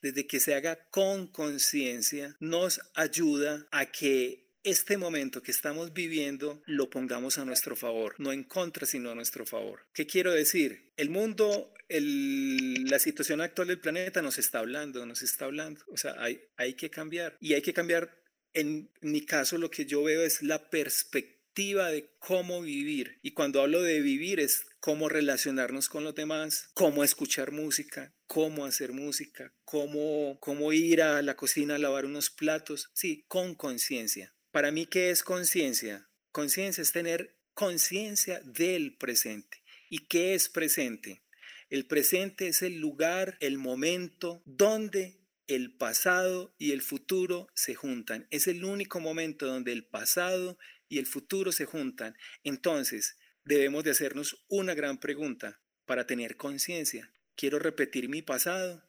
Desde 0.00 0.26
que 0.26 0.40
se 0.40 0.54
haga 0.54 0.88
con 0.90 1.28
conciencia, 1.28 2.36
nos 2.40 2.80
ayuda 2.94 3.66
a 3.70 3.86
que 3.86 4.41
este 4.64 4.96
momento 4.96 5.42
que 5.42 5.50
estamos 5.50 5.92
viviendo 5.92 6.62
lo 6.66 6.88
pongamos 6.88 7.38
a 7.38 7.44
nuestro 7.44 7.76
favor, 7.76 8.14
no 8.18 8.32
en 8.32 8.44
contra, 8.44 8.86
sino 8.86 9.10
a 9.10 9.14
nuestro 9.14 9.44
favor. 9.44 9.86
¿Qué 9.92 10.06
quiero 10.06 10.32
decir? 10.32 10.92
El 10.96 11.10
mundo, 11.10 11.72
la 11.88 12.98
situación 12.98 13.40
actual 13.40 13.68
del 13.68 13.80
planeta 13.80 14.22
nos 14.22 14.38
está 14.38 14.60
hablando, 14.60 15.04
nos 15.06 15.22
está 15.22 15.46
hablando. 15.46 15.82
O 15.88 15.96
sea, 15.96 16.14
hay, 16.18 16.40
hay 16.56 16.74
que 16.74 16.90
cambiar. 16.90 17.36
Y 17.40 17.54
hay 17.54 17.62
que 17.62 17.72
cambiar, 17.72 18.22
en 18.52 18.90
mi 19.00 19.24
caso, 19.24 19.58
lo 19.58 19.70
que 19.70 19.86
yo 19.86 20.02
veo 20.02 20.22
es 20.22 20.42
la 20.42 20.70
perspectiva 20.70 21.90
de 21.90 22.10
cómo 22.18 22.62
vivir. 22.62 23.18
Y 23.22 23.32
cuando 23.32 23.60
hablo 23.60 23.82
de 23.82 24.00
vivir 24.00 24.40
es 24.40 24.66
cómo 24.80 25.08
relacionarnos 25.08 25.88
con 25.88 26.04
los 26.04 26.14
demás, 26.14 26.70
cómo 26.74 27.04
escuchar 27.04 27.52
música, 27.52 28.14
cómo 28.26 28.64
hacer 28.64 28.92
música, 28.92 29.52
cómo, 29.64 30.38
cómo 30.40 30.72
ir 30.72 31.02
a 31.02 31.20
la 31.20 31.36
cocina 31.36 31.74
a 31.74 31.78
lavar 31.78 32.06
unos 32.06 32.30
platos, 32.30 32.90
sí, 32.94 33.24
con 33.28 33.54
conciencia. 33.54 34.32
Para 34.52 34.70
mí, 34.70 34.84
¿qué 34.84 35.10
es 35.10 35.22
conciencia? 35.22 36.10
Conciencia 36.30 36.82
es 36.82 36.92
tener 36.92 37.38
conciencia 37.54 38.40
del 38.40 38.98
presente. 38.98 39.62
¿Y 39.88 40.06
qué 40.08 40.34
es 40.34 40.50
presente? 40.50 41.22
El 41.70 41.86
presente 41.86 42.48
es 42.48 42.60
el 42.60 42.78
lugar, 42.78 43.38
el 43.40 43.56
momento 43.56 44.42
donde 44.44 45.18
el 45.46 45.74
pasado 45.74 46.54
y 46.58 46.72
el 46.72 46.82
futuro 46.82 47.48
se 47.54 47.74
juntan. 47.74 48.26
Es 48.30 48.46
el 48.46 48.62
único 48.62 49.00
momento 49.00 49.46
donde 49.46 49.72
el 49.72 49.86
pasado 49.86 50.58
y 50.86 50.98
el 50.98 51.06
futuro 51.06 51.50
se 51.50 51.64
juntan. 51.64 52.14
Entonces, 52.44 53.16
debemos 53.44 53.84
de 53.84 53.92
hacernos 53.92 54.44
una 54.48 54.74
gran 54.74 55.00
pregunta 55.00 55.62
para 55.86 56.06
tener 56.06 56.36
conciencia. 56.36 57.10
¿Quiero 57.36 57.58
repetir 57.58 58.10
mi 58.10 58.20
pasado 58.20 58.86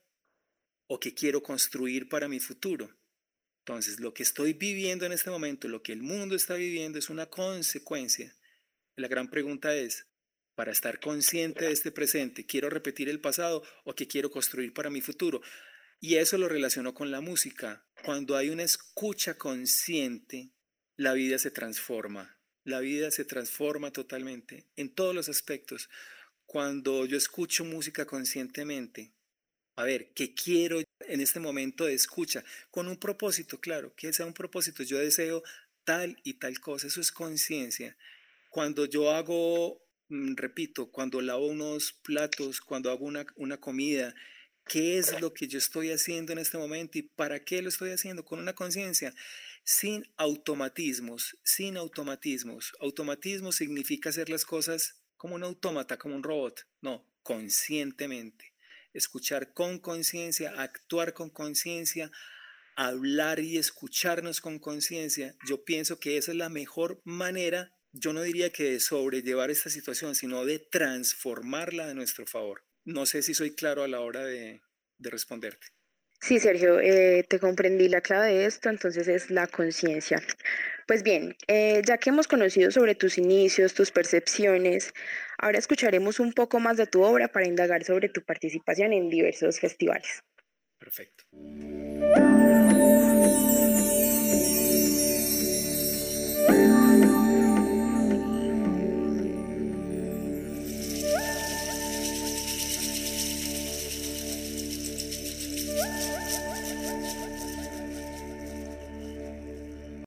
o 0.88 1.00
qué 1.00 1.14
quiero 1.14 1.42
construir 1.42 2.10
para 2.10 2.28
mi 2.28 2.42
futuro? 2.42 2.94
Entonces, 3.66 4.00
lo 4.00 4.14
que 4.14 4.24
estoy 4.24 4.54
viviendo 4.54 5.06
en 5.06 5.12
este 5.12 5.30
momento, 5.30 5.68
lo 5.68 5.82
que 5.82 5.94
el 5.94 6.04
mundo 6.04 6.36
está 6.36 6.56
viviendo 6.56 7.00
es 7.00 7.10
una 7.10 7.28
consecuencia. 7.28 8.36
La 8.96 9.08
gran 9.08 9.30
pregunta 9.30 9.74
es, 9.76 10.08
para 10.56 10.72
estar 10.72 11.00
consciente 11.00 11.66
de 11.66 11.72
este 11.72 11.92
presente, 11.92 12.46
¿quiero 12.46 12.70
repetir 12.70 13.10
el 13.10 13.22
pasado 13.22 13.64
o 13.86 13.96
qué 13.96 14.08
quiero 14.08 14.30
construir 14.30 14.74
para 14.74 14.90
mi 14.90 15.02
futuro? 15.02 15.42
Y 16.00 16.16
eso 16.16 16.38
lo 16.38 16.50
relaciono 16.50 16.94
con 16.94 17.12
la 17.12 17.22
música. 17.22 17.86
Cuando 18.04 18.36
hay 18.36 18.50
una 18.50 18.64
escucha 18.64 19.38
consciente, 19.38 20.52
la 20.98 21.14
vida 21.14 21.38
se 21.40 21.50
transforma 21.50 22.38
la 22.66 22.80
vida 22.80 23.12
se 23.12 23.26
transforma 23.26 23.92
totalmente 23.92 24.68
en 24.76 24.94
todos 24.94 25.14
los 25.14 25.30
aspectos. 25.30 25.90
Cuando 26.46 27.06
yo 27.06 27.18
escucho 27.18 27.66
música 27.66 28.06
conscientemente, 28.06 29.14
a 29.76 29.84
ver, 29.84 30.12
¿qué 30.14 30.34
quiero 30.34 30.82
en 31.00 31.22
este 31.22 31.40
momento 31.40 31.86
de 31.86 31.94
escucha? 31.94 32.44
Con 32.72 32.88
un 32.88 32.98
propósito, 32.98 33.60
claro, 33.60 33.94
que 33.96 34.14
sea 34.14 34.26
un 34.26 34.34
propósito. 34.34 34.84
Yo 34.84 35.00
deseo 35.00 35.44
tal 35.84 36.18
y 36.24 36.36
tal 36.36 36.60
cosa, 36.60 36.88
eso 36.88 37.02
es 37.02 37.12
conciencia. 37.12 37.98
Cuando 38.50 38.86
yo 38.86 39.12
hago, 39.12 39.82
mm, 40.10 40.36
repito, 40.36 40.92
cuando 40.92 41.22
lavo 41.22 41.48
unos 41.48 41.94
platos, 41.94 42.62
cuando 42.62 42.92
hago 42.92 43.06
una, 43.06 43.26
una 43.36 43.60
comida, 43.60 44.14
¿qué 44.68 44.98
es 44.98 45.20
lo 45.20 45.34
que 45.34 45.48
yo 45.48 45.58
estoy 45.58 45.92
haciendo 45.92 46.32
en 46.34 46.40
este 46.40 46.58
momento 46.58 46.98
y 47.00 47.04
para 47.04 47.44
qué 47.44 47.62
lo 47.62 47.70
estoy 47.70 47.92
haciendo? 47.92 48.24
Con 48.24 48.40
una 48.40 48.54
conciencia 48.54 49.14
sin 49.64 50.06
automatismos, 50.18 51.38
sin 51.44 51.78
automatismos. 51.78 52.74
Automatismo 52.80 53.52
significa 53.52 54.10
hacer 54.10 54.30
las 54.30 54.46
cosas 54.46 55.02
como 55.18 55.36
un 55.36 55.44
autómata, 55.44 55.98
como 55.98 56.16
un 56.16 56.24
robot. 56.24 56.68
No, 56.82 57.06
conscientemente. 57.24 58.53
Escuchar 58.94 59.54
con 59.54 59.80
conciencia, 59.80 60.54
actuar 60.58 61.14
con 61.14 61.30
conciencia, 61.30 62.12
hablar 62.76 63.40
y 63.40 63.58
escucharnos 63.58 64.42
con 64.42 64.60
conciencia. 64.60 65.36
Yo 65.48 65.64
pienso 65.64 66.00
que 66.00 66.18
esa 66.18 66.32
es 66.32 66.38
la 66.38 66.50
mejor 66.50 67.02
manera, 67.04 67.72
yo 67.92 68.14
no 68.14 68.24
diría 68.24 68.52
que 68.52 68.72
de 68.72 68.80
sobrellevar 68.80 69.52
esta 69.52 69.70
situación, 69.70 70.16
sino 70.16 70.46
de 70.46 70.60
transformarla 70.60 71.90
a 71.90 71.94
nuestro 71.94 72.26
favor. 72.26 72.64
No 72.86 73.06
sé 73.06 73.22
si 73.22 73.34
soy 73.34 73.56
claro 73.56 73.84
a 73.84 73.88
la 73.88 74.02
hora 74.02 74.26
de, 74.26 74.62
de 74.98 75.10
responderte. 75.10 75.68
Sí, 76.24 76.40
Sergio, 76.40 76.80
eh, 76.80 77.26
te 77.28 77.38
comprendí 77.38 77.90
la 77.90 78.00
clave 78.00 78.34
de 78.34 78.46
esto, 78.46 78.70
entonces 78.70 79.10
es 79.10 79.30
la 79.30 79.46
conciencia. 79.46 80.24
Pues 80.88 81.04
bien, 81.04 81.36
eh, 81.48 81.82
ya 81.86 81.98
que 81.98 82.12
hemos 82.12 82.30
conocido 82.30 82.72
sobre 82.72 82.96
tus 82.96 83.18
inicios, 83.18 83.74
tus 83.74 83.92
percepciones, 83.92 84.94
Ahora 85.44 85.60
escucharemos 85.60 86.22
un 86.22 86.32
poco 86.32 86.62
más 86.62 86.78
de 86.78 86.88
tu 86.88 87.04
obra 87.04 87.28
para 87.28 87.46
indagar 87.46 87.84
sobre 87.84 88.08
tu 88.08 88.22
participación 88.22 88.94
en 88.94 89.10
diversos 89.10 89.60
festivales. 89.60 90.24
Perfecto. 90.80 91.26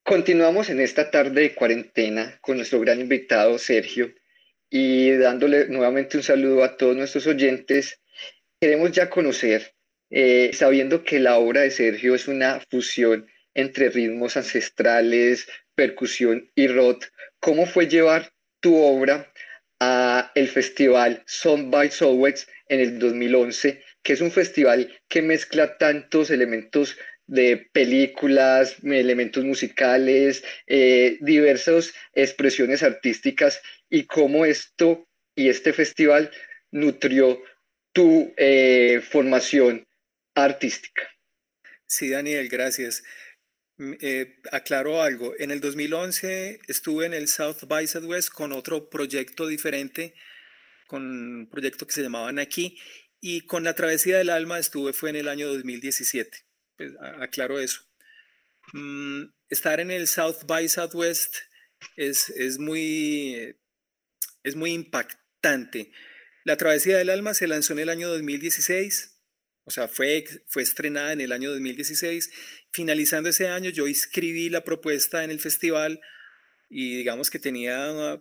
Continuamos 0.03 0.71
en 0.71 0.81
esta 0.81 1.11
tarde 1.11 1.43
de 1.43 1.55
cuarentena 1.55 2.39
con 2.41 2.57
nuestro 2.57 2.81
gran 2.81 3.01
invitado 3.01 3.59
Sergio, 3.59 4.15
y 4.71 5.13
dándole 5.13 5.69
nuevamente 5.69 6.17
un 6.17 6.23
saludo 6.23 6.65
a 6.65 6.77
todos 6.77 6.97
nuestros 6.97 7.27
oyentes. 7.27 8.01
Queremos 8.61 8.93
ya 8.93 9.11
conocer, 9.11 9.75
eh, 10.11 10.51
sabiendo 10.53 11.05
que 11.05 11.21
la 11.21 11.39
obra 11.39 11.63
de 11.63 11.71
Sergio 11.71 12.15
es 12.15 12.29
una 12.29 12.61
fusión 12.71 13.29
entre 13.55 13.89
ritmos 13.89 14.37
ancestrales, 14.37 15.49
percusión 15.75 16.51
y 16.55 16.69
rock, 16.69 17.07
¿cómo 17.41 17.67
fue 17.67 17.87
llevar 17.87 18.33
tu 18.61 18.77
obra 18.77 19.33
a 19.81 20.33
el 20.35 20.49
festival 20.49 21.23
Sound 21.27 21.71
by 21.71 21.91
Southwest 21.91 22.49
en 22.69 22.81
el 22.81 22.99
2011, 22.99 23.83
que 24.03 24.13
es 24.15 24.21
un 24.21 24.31
festival 24.31 25.01
que 25.09 25.23
mezcla 25.23 25.77
tantos 25.79 26.31
elementos 26.31 26.97
de 27.27 27.69
películas, 27.73 28.77
elementos 28.85 29.45
musicales, 29.45 30.45
eh, 30.67 31.19
diversas 31.21 31.93
expresiones 32.13 32.83
artísticas 32.83 33.61
y 33.91 34.05
cómo 34.05 34.45
esto 34.45 35.07
y 35.35 35.49
este 35.49 35.73
festival 35.73 36.31
nutrió 36.71 37.43
tu 37.93 38.33
eh, 38.37 39.01
formación 39.11 39.87
artística. 40.35 41.03
Sí, 41.87 42.11
Daniel, 42.11 42.49
gracias. 42.49 43.03
Mm, 43.79 43.93
eh, 44.01 44.37
aclaro 44.53 45.03
algo. 45.03 45.35
En 45.39 45.51
el 45.51 45.61
2011 45.61 46.61
estuve 46.69 47.07
en 47.07 47.15
el 47.15 47.29
South 47.29 47.65
by 47.67 47.87
Southwest 47.87 48.31
con 48.31 48.53
otro 48.53 48.89
proyecto 48.89 49.47
diferente, 49.47 50.15
con 50.87 51.03
un 51.03 51.49
proyecto 51.51 51.87
que 51.87 51.93
se 51.93 52.03
llamaba 52.03 52.31
Aquí, 52.41 52.79
y 53.21 53.43
con 53.43 53.65
la 53.65 53.75
Travesía 53.75 54.19
del 54.19 54.31
Alma 54.31 54.59
estuve 54.59 54.93
fue 54.93 55.11
en 55.11 55.17
el 55.17 55.29
año 55.29 55.49
2017. 55.49 56.46
Pues, 56.77 56.93
aclaro 57.21 57.59
eso. 57.59 57.81
Mm, 58.73 59.25
estar 59.49 59.81
en 59.81 59.91
el 59.91 60.07
South 60.07 60.45
by 60.47 60.69
Southwest 60.69 61.37
es, 61.97 62.31
es, 62.31 62.59
muy, 62.59 63.57
es 64.43 64.57
muy 64.57 64.73
impactante. 64.73 65.93
La 66.45 66.57
Travesía 66.57 66.99
del 66.99 67.11
Alma 67.11 67.35
se 67.35 67.49
lanzó 67.49 67.73
en 67.73 67.81
el 67.81 67.89
año 67.89 68.09
2016, 68.09 69.17
o 69.65 69.71
sea, 69.71 69.89
fue, 69.89 70.25
fue 70.47 70.63
estrenada 70.63 71.13
en 71.13 71.21
el 71.21 71.33
año 71.33 71.51
2016. 71.51 72.31
Finalizando 72.73 73.31
ese 73.31 73.49
año, 73.49 73.71
yo 73.71 73.87
escribí 73.87 74.49
la 74.49 74.63
propuesta 74.63 75.25
en 75.25 75.31
el 75.31 75.41
festival 75.41 76.01
y 76.69 76.97
digamos 76.97 77.31
que 77.31 77.41
tenía 77.41 78.21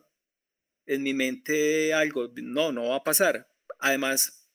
en 0.88 1.04
mi 1.04 1.14
mente 1.14 1.94
algo, 1.94 2.32
no, 2.36 2.72
no 2.72 2.90
va 2.90 2.98
a 2.98 3.04
pasar. 3.04 3.48
Además, 3.80 4.50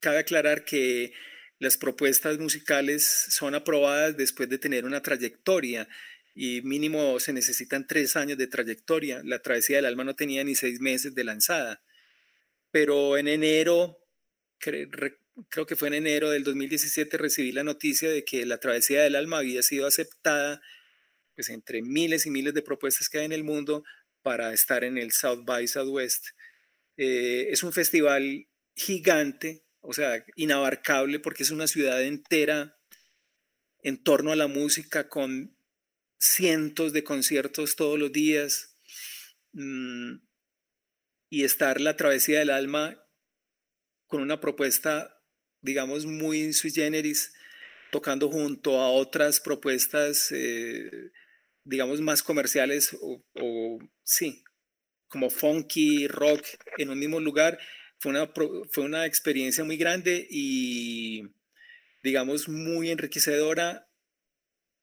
cabe 0.00 0.18
aclarar 0.18 0.64
que 0.64 1.12
las 1.58 1.76
propuestas 1.76 2.38
musicales 2.38 3.04
son 3.30 3.54
aprobadas 3.54 4.16
después 4.16 4.48
de 4.48 4.58
tener 4.58 4.84
una 4.84 5.02
trayectoria 5.02 5.88
y 6.34 6.62
mínimo 6.62 7.18
se 7.18 7.32
necesitan 7.32 7.86
tres 7.86 8.14
años 8.14 8.38
de 8.38 8.46
trayectoria. 8.46 9.22
La 9.24 9.40
Travesía 9.40 9.76
del 9.76 9.86
Alma 9.86 10.04
no 10.04 10.14
tenía 10.14 10.44
ni 10.44 10.54
seis 10.54 10.80
meses 10.80 11.14
de 11.16 11.24
lanzada, 11.24 11.82
pero 12.70 13.18
en 13.18 13.26
enero, 13.26 13.98
creo 14.58 15.66
que 15.66 15.74
fue 15.74 15.88
en 15.88 15.94
enero 15.94 16.30
del 16.30 16.44
2017, 16.44 17.18
recibí 17.18 17.50
la 17.50 17.64
noticia 17.64 18.08
de 18.08 18.24
que 18.24 18.46
la 18.46 18.58
Travesía 18.58 19.02
del 19.02 19.16
Alma 19.16 19.38
había 19.38 19.62
sido 19.64 19.86
aceptada 19.86 20.60
pues, 21.34 21.48
entre 21.48 21.82
miles 21.82 22.26
y 22.26 22.30
miles 22.30 22.54
de 22.54 22.62
propuestas 22.62 23.08
que 23.08 23.18
hay 23.18 23.24
en 23.24 23.32
el 23.32 23.42
mundo 23.42 23.82
para 24.22 24.52
estar 24.52 24.84
en 24.84 24.96
el 24.96 25.10
South 25.10 25.44
by 25.44 25.66
Southwest. 25.66 26.28
Eh, 26.96 27.48
es 27.50 27.62
un 27.64 27.72
festival 27.72 28.46
gigante, 28.76 29.64
o 29.88 29.94
sea, 29.94 30.22
inabarcable 30.36 31.18
porque 31.18 31.44
es 31.44 31.50
una 31.50 31.66
ciudad 31.66 32.02
entera 32.02 32.76
en 33.82 33.96
torno 33.96 34.32
a 34.32 34.36
la 34.36 34.46
música 34.46 35.08
con 35.08 35.56
cientos 36.18 36.92
de 36.92 37.04
conciertos 37.04 37.74
todos 37.74 37.98
los 37.98 38.12
días 38.12 38.76
mm, 39.54 40.16
y 41.30 41.44
estar 41.44 41.80
la 41.80 41.96
travesía 41.96 42.40
del 42.40 42.50
alma 42.50 43.02
con 44.08 44.20
una 44.20 44.40
propuesta, 44.40 45.22
digamos, 45.62 46.04
muy 46.04 46.52
sui 46.52 46.70
generis, 46.70 47.32
tocando 47.90 48.28
junto 48.28 48.82
a 48.82 48.90
otras 48.90 49.40
propuestas, 49.40 50.30
eh, 50.32 50.90
digamos, 51.64 52.02
más 52.02 52.22
comerciales 52.22 52.94
o, 53.00 53.24
o, 53.40 53.78
sí, 54.02 54.44
como 55.08 55.30
funky, 55.30 56.08
rock 56.08 56.44
en 56.76 56.90
un 56.90 56.98
mismo 56.98 57.20
lugar, 57.20 57.58
fue 57.98 58.12
una, 58.12 58.30
fue 58.70 58.84
una 58.84 59.06
experiencia 59.06 59.64
muy 59.64 59.76
grande 59.76 60.26
y, 60.30 61.24
digamos, 62.02 62.48
muy 62.48 62.90
enriquecedora, 62.90 63.88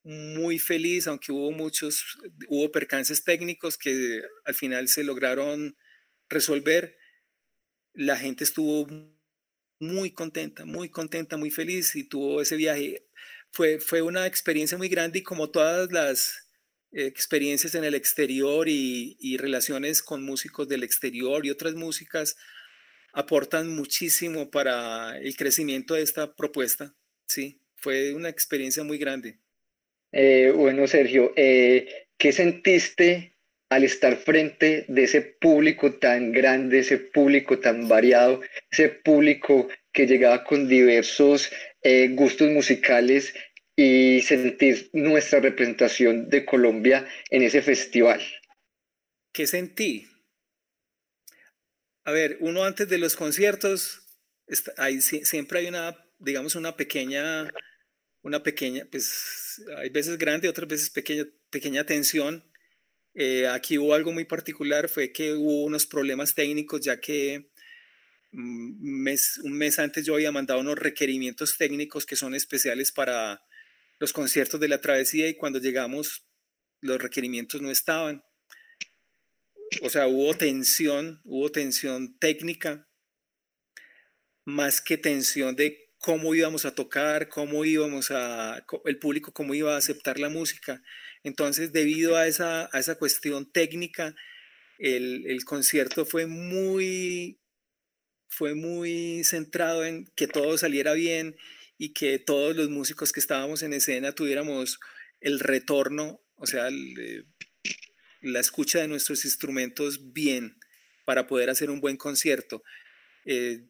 muy 0.04 0.60
feliz, 0.60 1.08
aunque 1.08 1.32
hubo 1.32 1.52
muchos, 1.52 2.18
hubo 2.48 2.72
percances 2.72 3.24
técnicos 3.24 3.78
que 3.78 4.22
al 4.44 4.54
final 4.54 4.88
se 4.88 5.04
lograron 5.04 5.76
resolver. 6.30 6.98
La 7.94 8.18
gente 8.18 8.44
estuvo 8.44 8.88
muy 9.80 10.12
contenta, 10.12 10.66
muy 10.66 10.90
contenta, 10.90 11.38
muy 11.38 11.52
feliz 11.52 11.96
y 11.96 12.04
tuvo 12.04 12.42
ese 12.42 12.58
viaje. 12.58 13.08
Fue, 13.52 13.80
fue 13.80 14.02
una 14.02 14.28
experiencia 14.28 14.78
muy 14.78 14.90
grande 14.90 15.20
y 15.20 15.24
como 15.24 15.50
todas 15.50 15.92
las 15.92 16.50
experiencias 16.92 17.76
en 17.76 17.84
el 17.84 17.96
exterior 17.96 18.68
y, 18.70 19.18
y 19.20 19.38
relaciones 19.38 20.04
con 20.04 20.24
músicos 20.24 20.68
del 20.68 20.84
exterior 20.84 21.46
y 21.46 21.50
otras 21.50 21.76
músicas, 21.76 22.36
aportan 23.16 23.74
muchísimo 23.74 24.52
para 24.52 25.18
el 25.18 25.36
crecimiento 25.36 25.96
de 25.96 26.04
esta 26.04 26.36
propuesta. 26.36 26.94
Sí, 27.26 27.60
fue 27.78 28.14
una 28.14 28.30
experiencia 28.30 28.84
muy 28.84 28.98
grande. 28.98 29.40
Eh, 30.12 30.52
bueno, 30.54 30.86
Sergio, 30.86 31.32
eh, 31.36 32.08
¿qué 32.18 32.32
sentiste 32.34 33.38
al 33.70 33.84
estar 33.84 34.18
frente 34.18 34.86
de 34.90 35.04
ese 35.04 35.22
público 35.22 35.94
tan 35.94 36.32
grande, 36.34 36.80
ese 36.80 36.98
público 36.98 37.60
tan 37.60 37.88
variado, 37.88 38.42
ese 38.70 38.90
público 38.90 39.70
que 39.92 40.06
llegaba 40.06 40.44
con 40.44 40.68
diversos 40.68 41.52
eh, 41.82 42.10
gustos 42.10 42.50
musicales 42.52 43.34
y 43.78 44.22
sentir 44.22 44.90
nuestra 44.94 45.40
representación 45.40 46.30
de 46.30 46.46
Colombia 46.46 47.08
en 47.30 47.44
ese 47.44 47.62
festival? 47.62 48.22
¿Qué 49.34 49.48
sentí? 49.48 50.08
A 52.06 52.12
ver, 52.12 52.38
uno 52.40 52.64
antes 52.64 52.88
de 52.88 53.00
los 53.00 53.16
conciertos, 53.16 54.04
hay, 54.78 55.02
siempre 55.02 55.60
hay 55.60 55.68
una, 55.68 55.98
digamos, 56.20 56.54
una 56.54 56.78
pequeña, 56.78 57.50
una 58.22 58.44
pequeña, 58.44 58.88
pues 58.92 59.60
hay 59.78 59.90
veces 59.90 60.20
grande, 60.20 60.48
otras 60.48 60.68
veces 60.70 60.92
pequeña, 60.92 61.26
pequeña 61.50 61.84
tensión. 61.84 62.44
Eh, 63.16 63.48
aquí 63.48 63.80
hubo 63.80 63.96
algo 63.96 64.12
muy 64.12 64.26
particular, 64.26 64.88
fue 64.88 65.12
que 65.12 65.34
hubo 65.34 65.64
unos 65.64 65.88
problemas 65.88 66.36
técnicos, 66.36 66.82
ya 66.82 67.00
que 67.02 67.50
mm, 68.32 69.08
un 69.44 69.54
mes 69.54 69.80
antes 69.80 70.06
yo 70.06 70.14
había 70.14 70.32
mandado 70.32 70.60
unos 70.60 70.78
requerimientos 70.78 71.58
técnicos 71.58 72.06
que 72.06 72.16
son 72.16 72.36
especiales 72.36 72.92
para 72.92 73.42
los 73.98 74.14
conciertos 74.14 74.60
de 74.60 74.68
la 74.68 74.80
travesía 74.80 75.28
y 75.28 75.36
cuando 75.36 75.60
llegamos 75.60 76.28
los 76.82 77.02
requerimientos 77.02 77.62
no 77.62 77.72
estaban 77.72 78.24
o 79.82 79.90
sea, 79.90 80.08
hubo 80.08 80.34
tensión, 80.36 81.22
hubo 81.24 81.52
tensión 81.52 82.18
técnica, 82.20 82.88
más 84.46 84.82
que 84.82 84.98
tensión 84.98 85.56
de 85.56 85.90
cómo 85.98 86.36
íbamos 86.36 86.66
a 86.66 86.76
tocar, 86.76 87.30
cómo 87.30 87.66
íbamos 87.66 88.12
a, 88.12 88.64
el 88.86 89.00
público 89.00 89.34
cómo 89.34 89.56
iba 89.56 89.74
a 89.74 89.78
aceptar 89.78 90.20
la 90.20 90.30
música. 90.30 90.82
Entonces, 91.24 91.72
debido 91.74 92.16
a 92.16 92.28
esa, 92.28 92.70
a 92.72 92.80
esa 92.80 92.96
cuestión 92.96 93.52
técnica, 93.52 94.16
el, 94.78 95.26
el 95.28 95.44
concierto 95.46 96.06
fue 96.06 96.28
muy, 96.28 97.40
fue 98.28 98.54
muy 98.54 99.24
centrado 99.24 99.86
en 99.86 100.06
que 100.16 100.28
todo 100.28 100.58
saliera 100.58 100.94
bien 100.94 101.36
y 101.78 101.94
que 101.94 102.20
todos 102.20 102.56
los 102.56 102.70
músicos 102.70 103.12
que 103.12 103.20
estábamos 103.20 103.64
en 103.64 103.74
escena 103.74 104.14
tuviéramos 104.14 104.80
el 105.22 105.40
retorno, 105.40 106.22
o 106.36 106.46
sea, 106.46 106.68
el, 106.68 106.94
eh, 107.00 107.24
la 108.26 108.40
escucha 108.40 108.80
de 108.80 108.88
nuestros 108.88 109.26
instrumentos 109.26 110.14
bien 110.14 110.58
para 111.06 111.28
poder 111.28 111.50
hacer 111.50 111.70
un 111.70 111.80
buen 111.80 111.98
concierto. 111.98 112.64
Eh, 113.26 113.66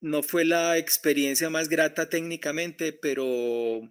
no 0.00 0.22
fue 0.22 0.44
la 0.44 0.78
experiencia 0.78 1.50
más 1.50 1.68
grata 1.68 2.08
técnicamente, 2.08 2.92
pero 2.92 3.82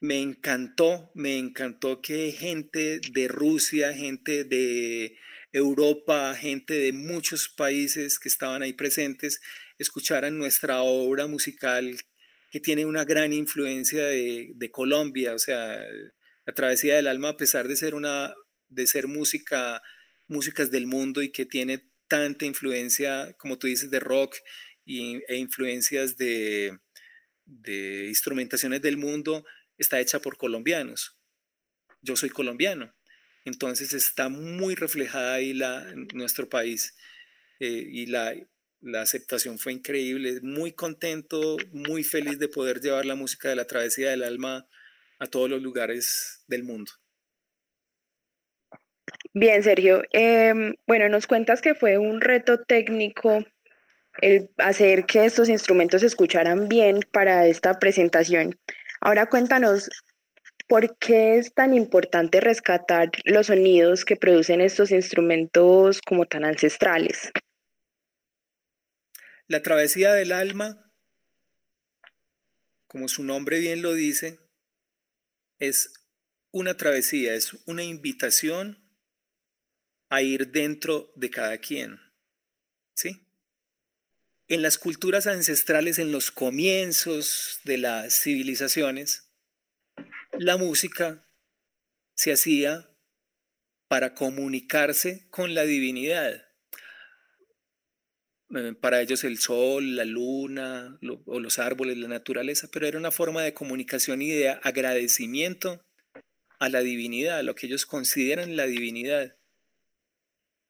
me 0.00 0.20
encantó, 0.20 1.10
me 1.14 1.38
encantó 1.38 2.00
que 2.00 2.32
gente 2.32 3.00
de 3.12 3.28
Rusia, 3.28 3.92
gente 3.92 4.44
de 4.44 5.16
Europa, 5.52 6.34
gente 6.34 6.74
de 6.74 6.92
muchos 6.92 7.48
países 7.48 8.18
que 8.18 8.28
estaban 8.28 8.62
ahí 8.62 8.72
presentes, 8.72 9.40
escucharan 9.78 10.38
nuestra 10.38 10.82
obra 10.82 11.26
musical 11.26 11.96
que 12.50 12.60
tiene 12.60 12.84
una 12.86 13.04
gran 13.04 13.32
influencia 13.32 14.04
de, 14.06 14.52
de 14.54 14.70
Colombia, 14.70 15.34
o 15.34 15.38
sea, 15.38 15.84
la 16.46 16.54
travesía 16.54 16.96
del 16.96 17.06
alma, 17.06 17.30
a 17.30 17.36
pesar 17.36 17.68
de 17.68 17.76
ser 17.76 17.94
una, 17.94 18.34
de 18.68 18.86
ser 18.86 19.06
música, 19.08 19.82
músicas 20.26 20.70
del 20.70 20.86
mundo 20.86 21.22
y 21.22 21.30
que 21.30 21.46
tiene 21.46 21.86
tanta 22.08 22.44
influencia, 22.44 23.34
como 23.38 23.58
tú 23.58 23.66
dices, 23.66 23.90
de 23.90 24.00
rock 24.00 24.36
y, 24.84 25.22
e 25.28 25.36
influencias 25.36 26.16
de, 26.16 26.78
instrumentaciones 28.08 28.80
del 28.82 28.96
mundo, 28.96 29.44
está 29.78 30.00
hecha 30.00 30.20
por 30.20 30.36
colombianos. 30.36 31.16
yo 32.02 32.16
soy 32.16 32.30
colombiano. 32.30 32.94
Entonces 33.44 33.92
está 33.94 34.28
muy 34.28 34.74
reflejada 34.74 35.34
ahí 35.34 35.54
la, 35.54 35.94
nuestro 36.12 36.48
país 36.48 36.94
eh, 37.58 37.86
y 37.90 38.06
la, 38.06 38.34
la 38.80 39.02
aceptación 39.02 39.58
fue 39.58 39.72
increíble. 39.72 40.40
Muy 40.42 40.72
contento, 40.72 41.56
muy 41.72 42.04
feliz 42.04 42.38
de 42.38 42.48
poder 42.48 42.80
llevar 42.80 43.06
la 43.06 43.14
música 43.14 43.48
de 43.48 43.56
la 43.56 43.66
travesía 43.66 44.10
del 44.10 44.22
alma 44.22 44.68
a 45.20 45.26
todos 45.26 45.48
los 45.48 45.62
lugares 45.62 46.42
del 46.48 46.64
mundo. 46.64 46.90
Bien, 49.32 49.62
Sergio. 49.62 50.02
Em, 50.10 50.74
bueno, 50.86 51.08
nos 51.08 51.26
cuentas 51.26 51.60
que 51.60 51.74
fue 51.74 51.98
un 51.98 52.20
reto 52.20 52.60
técnico 52.62 53.44
el 54.20 54.50
hacer 54.58 55.06
que 55.06 55.24
estos 55.24 55.48
instrumentos 55.48 56.00
se 56.00 56.08
escucharan 56.08 56.68
bien 56.68 57.00
para 57.12 57.46
esta 57.46 57.78
presentación. 57.78 58.58
Ahora 59.00 59.26
cuéntanos, 59.26 59.88
¿por 60.66 60.96
qué 60.98 61.36
es 61.36 61.54
tan 61.54 61.74
importante 61.74 62.40
rescatar 62.40 63.10
los 63.24 63.46
sonidos 63.46 64.04
que 64.04 64.16
producen 64.16 64.60
estos 64.60 64.90
instrumentos 64.90 66.00
como 66.02 66.26
tan 66.26 66.44
ancestrales? 66.44 67.30
La 69.46 69.62
travesía 69.62 70.12
del 70.12 70.32
alma, 70.32 70.92
como 72.86 73.08
su 73.08 73.22
nombre 73.22 73.58
bien 73.58 73.82
lo 73.82 73.94
dice, 73.94 74.38
es 75.60 75.92
una 76.50 76.76
travesía, 76.76 77.34
es 77.34 77.54
una 77.66 77.84
invitación 77.84 78.82
a 80.08 80.22
ir 80.22 80.48
dentro 80.48 81.12
de 81.14 81.30
cada 81.30 81.58
quien. 81.58 82.00
¿Sí? 82.94 83.26
En 84.48 84.62
las 84.62 84.78
culturas 84.78 85.28
ancestrales, 85.28 86.00
en 86.00 86.10
los 86.10 86.32
comienzos 86.32 87.60
de 87.62 87.78
las 87.78 88.20
civilizaciones, 88.20 89.30
la 90.32 90.56
música 90.56 91.24
se 92.14 92.32
hacía 92.32 92.90
para 93.86 94.14
comunicarse 94.14 95.28
con 95.30 95.54
la 95.54 95.62
divinidad. 95.62 96.49
Eh, 98.54 98.74
para 98.80 99.00
ellos 99.00 99.22
el 99.22 99.38
sol, 99.38 99.94
la 99.94 100.04
luna 100.04 100.98
o 101.26 101.38
los 101.38 101.58
árboles, 101.58 101.96
la 101.98 102.08
naturaleza, 102.08 102.68
pero 102.72 102.86
era 102.86 102.98
una 102.98 103.12
forma 103.12 103.42
de 103.42 103.54
comunicación 103.54 104.22
y 104.22 104.30
de 104.30 104.48
agradecimiento 104.50 105.84
a 106.58 106.68
la 106.68 106.80
divinidad, 106.80 107.38
a 107.38 107.42
lo 107.42 107.54
que 107.54 107.66
ellos 107.66 107.86
consideran 107.86 108.56
la 108.56 108.66
divinidad. 108.66 109.36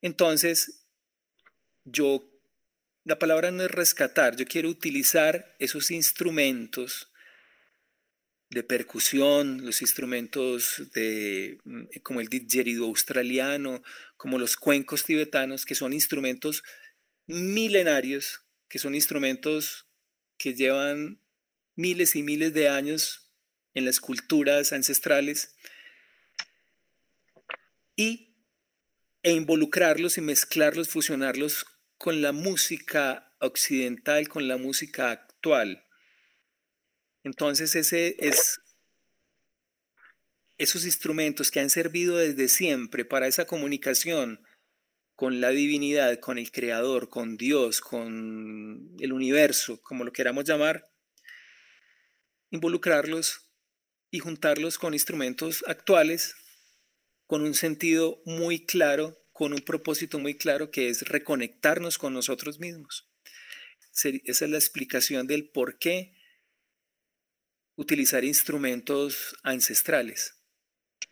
Entonces, 0.02 0.84
yo 1.84 2.30
la 3.04 3.18
palabra 3.18 3.50
no 3.50 3.64
es 3.64 3.70
rescatar, 3.70 4.36
yo 4.36 4.44
quiero 4.44 4.68
utilizar 4.68 5.56
esos 5.58 5.90
instrumentos 5.90 7.10
de 8.50 8.62
percusión, 8.62 9.64
los 9.64 9.80
instrumentos 9.80 10.82
de, 10.92 11.58
mm, 11.64 11.84
como 12.02 12.20
el 12.20 12.28
didgeridoo 12.28 12.88
australiano, 12.88 13.82
como 14.16 14.38
los 14.38 14.56
cuencos 14.56 15.04
tibetanos, 15.04 15.64
que 15.64 15.74
son 15.74 15.92
instrumentos 15.92 16.62
milenarios, 17.30 18.42
que 18.68 18.78
son 18.78 18.94
instrumentos 18.94 19.86
que 20.36 20.54
llevan 20.54 21.20
miles 21.76 22.16
y 22.16 22.22
miles 22.22 22.52
de 22.52 22.68
años 22.68 23.30
en 23.74 23.84
las 23.84 24.00
culturas 24.00 24.72
ancestrales, 24.72 25.54
y, 27.96 28.34
e 29.22 29.32
involucrarlos 29.32 30.18
y 30.18 30.22
mezclarlos, 30.22 30.88
fusionarlos 30.88 31.66
con 31.98 32.22
la 32.22 32.32
música 32.32 33.34
occidental, 33.40 34.28
con 34.28 34.48
la 34.48 34.56
música 34.56 35.10
actual. 35.10 35.84
Entonces 37.22 37.74
ese 37.76 38.16
es 38.18 38.60
esos 40.56 40.84
instrumentos 40.84 41.50
que 41.50 41.60
han 41.60 41.70
servido 41.70 42.16
desde 42.16 42.48
siempre 42.48 43.04
para 43.04 43.26
esa 43.26 43.46
comunicación 43.46 44.42
con 45.20 45.42
la 45.42 45.50
divinidad, 45.50 46.18
con 46.18 46.38
el 46.38 46.50
creador, 46.50 47.10
con 47.10 47.36
Dios, 47.36 47.82
con 47.82 48.96
el 48.98 49.12
universo, 49.12 49.78
como 49.82 50.02
lo 50.02 50.14
queramos 50.14 50.46
llamar, 50.46 50.90
involucrarlos 52.48 53.50
y 54.10 54.20
juntarlos 54.20 54.78
con 54.78 54.94
instrumentos 54.94 55.62
actuales 55.66 56.36
con 57.26 57.42
un 57.42 57.52
sentido 57.52 58.22
muy 58.24 58.64
claro 58.64 59.22
con 59.30 59.52
un 59.52 59.60
propósito 59.60 60.18
muy 60.18 60.38
claro 60.38 60.70
que 60.70 60.88
es 60.88 61.02
reconectarnos 61.02 61.98
con 61.98 62.14
nosotros 62.14 62.58
mismos. 62.58 63.06
Esa 63.92 64.44
es 64.46 64.50
la 64.50 64.56
explicación 64.56 65.26
del 65.26 65.50
por 65.50 65.78
qué 65.78 66.14
utilizar 67.76 68.24
instrumentos 68.24 69.36
ancestrales. 69.42 70.40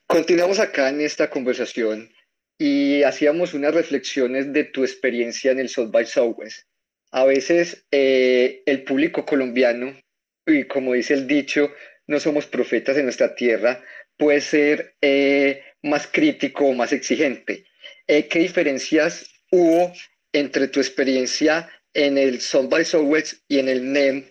Continuamos 0.06 0.60
acá 0.60 0.88
en 0.88 1.02
esta 1.02 1.28
conversación 1.28 2.10
y 2.58 3.04
hacíamos 3.04 3.54
unas 3.54 3.72
reflexiones 3.72 4.52
de 4.52 4.64
tu 4.64 4.82
experiencia 4.82 5.52
en 5.52 5.60
el 5.60 5.68
South 5.68 5.90
by 5.90 6.04
Southwest. 6.04 6.66
A 7.12 7.24
veces 7.24 7.86
eh, 7.90 8.62
el 8.66 8.82
público 8.82 9.24
colombiano, 9.24 9.96
y 10.44 10.64
como 10.64 10.94
dice 10.94 11.14
el 11.14 11.26
dicho, 11.26 11.72
no 12.06 12.18
somos 12.18 12.46
profetas 12.46 12.96
en 12.96 13.04
nuestra 13.04 13.34
tierra, 13.34 13.82
puede 14.16 14.40
ser 14.40 14.96
eh, 15.00 15.62
más 15.82 16.08
crítico 16.08 16.66
o 16.66 16.74
más 16.74 16.92
exigente. 16.92 17.64
Eh, 18.06 18.26
¿qué 18.26 18.40
diferencias 18.40 19.30
hubo 19.50 19.92
entre 20.32 20.68
tu 20.68 20.80
experiencia 20.80 21.70
en 21.94 22.18
el 22.18 22.40
South 22.40 22.68
by 22.68 22.84
Southwest 22.84 23.44
y 23.48 23.58
en 23.58 23.68
el 23.68 23.92
NEM 23.92 24.28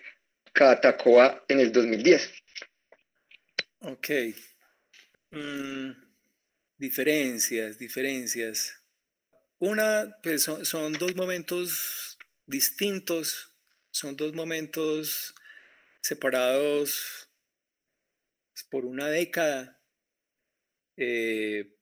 Catacoa 0.51 1.43
en 1.47 1.59
el 1.59 1.71
2010? 1.71 2.33
Ok. 3.81 4.09
Mm, 5.31 5.91
diferencias, 6.77 7.77
diferencias. 7.77 8.83
Una, 9.59 10.17
pues 10.21 10.43
son, 10.43 10.93
dos 10.93 11.15
momentos 11.15 12.17
distintos, 12.45 13.55
son 13.91 14.15
dos 14.15 14.33
momentos 14.33 15.33
separados 16.01 17.29
por 18.69 18.85
una 18.85 19.07
década. 19.07 19.81
Eh, 20.95 21.75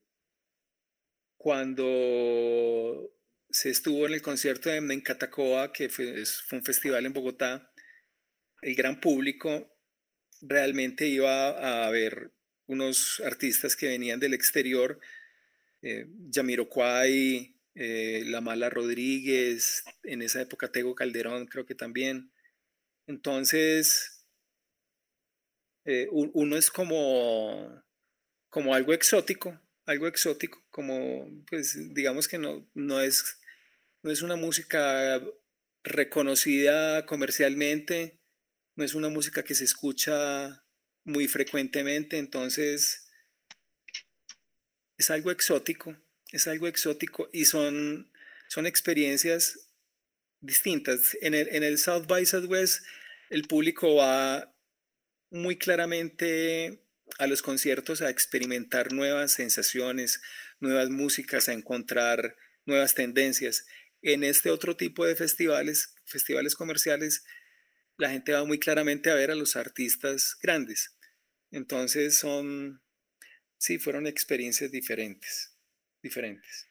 cuando 1.38 3.12
se 3.50 3.70
estuvo 3.70 4.06
en 4.06 4.14
el 4.14 4.22
concierto 4.22 4.70
de 4.70 4.78
en 4.78 5.02
Catacoa, 5.02 5.72
que 5.72 5.90
fue, 5.90 6.24
un 6.52 6.64
festival 6.64 7.06
en 7.06 7.14
Bogotá, 7.14 7.72
el 8.62 8.76
gran 8.76 9.00
público 9.00 9.78
realmente 10.42 11.08
iba 11.08 11.86
a 11.86 11.90
ver 11.90 12.35
unos 12.68 13.22
artistas 13.26 13.76
que 13.76 13.88
venían 13.88 14.20
del 14.20 14.34
exterior, 14.34 15.00
eh, 15.82 16.08
Yamiroquai, 16.30 17.56
eh, 17.76 18.24
La 18.26 18.42
Mala 18.42 18.70
Rodríguez, 18.70 19.84
en 20.04 20.22
esa 20.22 20.42
época 20.42 20.72
Tego 20.72 20.96
Calderón 20.96 21.46
creo 21.48 21.66
que 21.66 21.76
también. 21.76 22.32
Entonces, 23.08 24.26
eh, 25.86 26.08
uno 26.12 26.58
es 26.58 26.72
como, 26.72 27.84
como 28.50 28.74
algo 28.74 28.94
exótico, 28.94 29.60
algo 29.86 30.08
exótico, 30.08 30.66
como 30.72 31.30
pues 31.48 31.94
digamos 31.94 32.28
que 32.28 32.40
no, 32.40 32.68
no, 32.74 33.02
es, 33.02 33.40
no 34.02 34.12
es 34.12 34.24
una 34.24 34.36
música 34.36 35.22
reconocida 35.84 37.06
comercialmente, 37.06 38.20
no 38.76 38.84
es 38.84 38.96
una 38.96 39.10
música 39.10 39.44
que 39.44 39.54
se 39.54 39.66
escucha 39.66 40.65
muy 41.06 41.28
frecuentemente, 41.28 42.18
entonces 42.18 43.08
es 44.98 45.10
algo 45.10 45.32
exótico, 45.32 45.96
es 46.32 46.48
algo 46.48 46.68
exótico 46.68 47.30
y 47.32 47.46
son, 47.46 48.12
son 48.50 48.66
experiencias 48.66 49.70
distintas. 50.42 51.18
En 51.22 51.34
el, 51.34 51.48
en 51.50 51.64
el 51.64 51.78
South 51.78 52.08
by 52.08 52.26
Southwest 52.26 52.84
el 53.30 53.48
público 53.48 53.96
va 53.96 54.54
muy 55.30 55.58
claramente 55.58 56.82
a 57.18 57.28
los 57.28 57.42
conciertos 57.42 58.02
a 58.02 58.10
experimentar 58.10 58.92
nuevas 58.92 59.34
sensaciones, 59.34 60.22
nuevas 60.60 60.90
músicas, 60.90 61.50
a 61.50 61.54
encontrar 61.54 62.36
nuevas 62.66 62.94
tendencias. 62.96 63.66
En 64.02 64.24
este 64.24 64.50
otro 64.50 64.76
tipo 64.76 65.06
de 65.06 65.16
festivales, 65.16 65.96
festivales 66.06 66.56
comerciales, 66.56 67.26
la 67.98 68.10
gente 68.10 68.34
va 68.34 68.44
muy 68.46 68.60
claramente 68.60 69.10
a 69.10 69.16
ver 69.16 69.32
a 69.32 69.36
los 69.36 69.56
artistas 69.56 70.38
grandes. 70.42 70.95
Entonces 71.52 72.18
son, 72.18 72.82
sí, 73.58 73.80
fueron 73.80 74.08
experiencias 74.08 74.72
diferentes, 74.72 75.58
diferentes. 76.02 76.70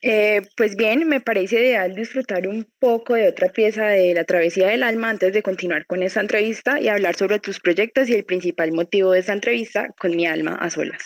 Eh, 0.00 0.42
pues 0.56 0.76
bien, 0.76 1.08
me 1.08 1.20
parece 1.20 1.60
ideal 1.60 1.94
disfrutar 1.94 2.46
un 2.46 2.70
poco 2.78 3.14
de 3.14 3.28
otra 3.28 3.48
pieza 3.48 3.86
de 3.86 4.14
La 4.14 4.24
Travesía 4.24 4.68
del 4.68 4.82
Alma 4.82 5.10
antes 5.10 5.32
de 5.32 5.42
continuar 5.42 5.86
con 5.86 6.02
esta 6.02 6.20
entrevista 6.20 6.80
y 6.80 6.88
hablar 6.88 7.16
sobre 7.16 7.40
tus 7.40 7.60
proyectos 7.60 8.08
y 8.08 8.14
el 8.14 8.24
principal 8.24 8.72
motivo 8.72 9.12
de 9.12 9.20
esta 9.20 9.32
entrevista 9.32 9.88
con 9.98 10.14
mi 10.14 10.26
alma 10.26 10.54
a 10.54 10.70
solas. 10.70 11.02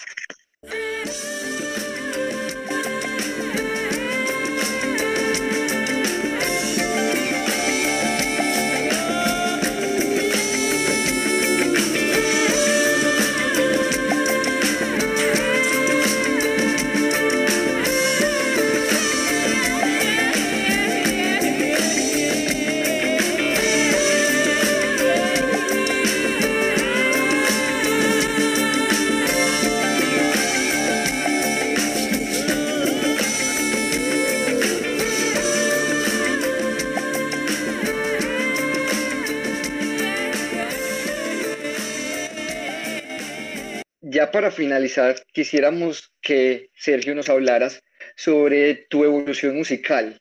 Para 44.36 44.50
finalizar, 44.50 45.24
quisiéramos 45.32 46.12
que 46.20 46.68
Sergio 46.74 47.14
nos 47.14 47.30
hablaras 47.30 47.82
sobre 48.16 48.86
tu 48.90 49.02
evolución 49.02 49.56
musical. 49.56 50.20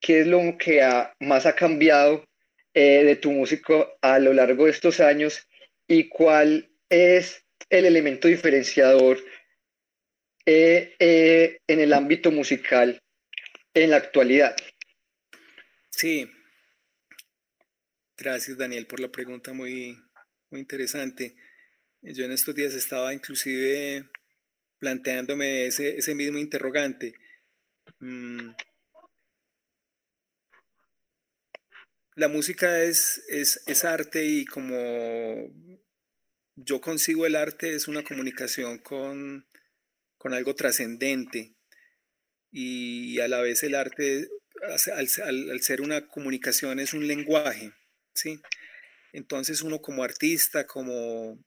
¿Qué 0.00 0.20
es 0.20 0.26
lo 0.26 0.56
que 0.56 0.80
más 1.18 1.44
ha 1.44 1.54
cambiado 1.54 2.24
eh, 2.72 3.04
de 3.04 3.16
tu 3.16 3.30
músico 3.32 3.98
a 4.00 4.18
lo 4.18 4.32
largo 4.32 4.64
de 4.64 4.70
estos 4.70 5.00
años 5.00 5.46
y 5.86 6.08
cuál 6.08 6.70
es 6.88 7.44
el 7.68 7.84
elemento 7.84 8.28
diferenciador 8.28 9.18
eh, 10.46 10.94
eh, 10.98 11.58
en 11.66 11.80
el 11.80 11.92
ámbito 11.92 12.30
musical 12.30 12.98
en 13.74 13.90
la 13.90 13.98
actualidad? 13.98 14.56
Sí, 15.90 16.30
gracias 18.16 18.56
Daniel 18.56 18.86
por 18.86 19.00
la 19.00 19.12
pregunta 19.12 19.52
muy, 19.52 19.98
muy 20.48 20.60
interesante. 20.60 21.36
Yo 22.02 22.24
en 22.24 22.32
estos 22.32 22.54
días 22.54 22.74
estaba 22.74 23.12
inclusive 23.12 24.08
planteándome 24.78 25.66
ese, 25.66 25.98
ese 25.98 26.14
mismo 26.14 26.38
interrogante. 26.38 27.14
Mm. 27.98 28.50
La 32.16 32.28
música 32.28 32.82
es, 32.82 33.22
es, 33.28 33.62
es 33.66 33.84
arte 33.84 34.24
y 34.24 34.44
como 34.44 35.52
yo 36.56 36.80
consigo 36.80 37.26
el 37.26 37.36
arte 37.36 37.74
es 37.74 37.88
una 37.88 38.02
comunicación 38.02 38.78
con, 38.78 39.46
con 40.18 40.34
algo 40.34 40.54
trascendente 40.54 41.54
y 42.50 43.20
a 43.20 43.28
la 43.28 43.40
vez 43.40 43.62
el 43.62 43.74
arte, 43.74 44.28
al, 44.92 45.08
al, 45.50 45.60
ser 45.60 45.80
una 45.80 46.08
comunicación, 46.08 46.80
es 46.80 46.94
un 46.94 47.06
lenguaje, 47.06 47.72
¿sí? 48.12 48.40
Entonces 49.12 49.62
uno 49.62 49.80
como 49.80 50.02
artista, 50.02 50.66
como, 50.66 51.38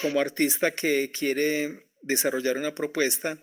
como 0.00 0.20
artista 0.20 0.72
que 0.72 1.10
quiere 1.12 1.90
desarrollar 2.02 2.56
una 2.56 2.74
propuesta, 2.74 3.42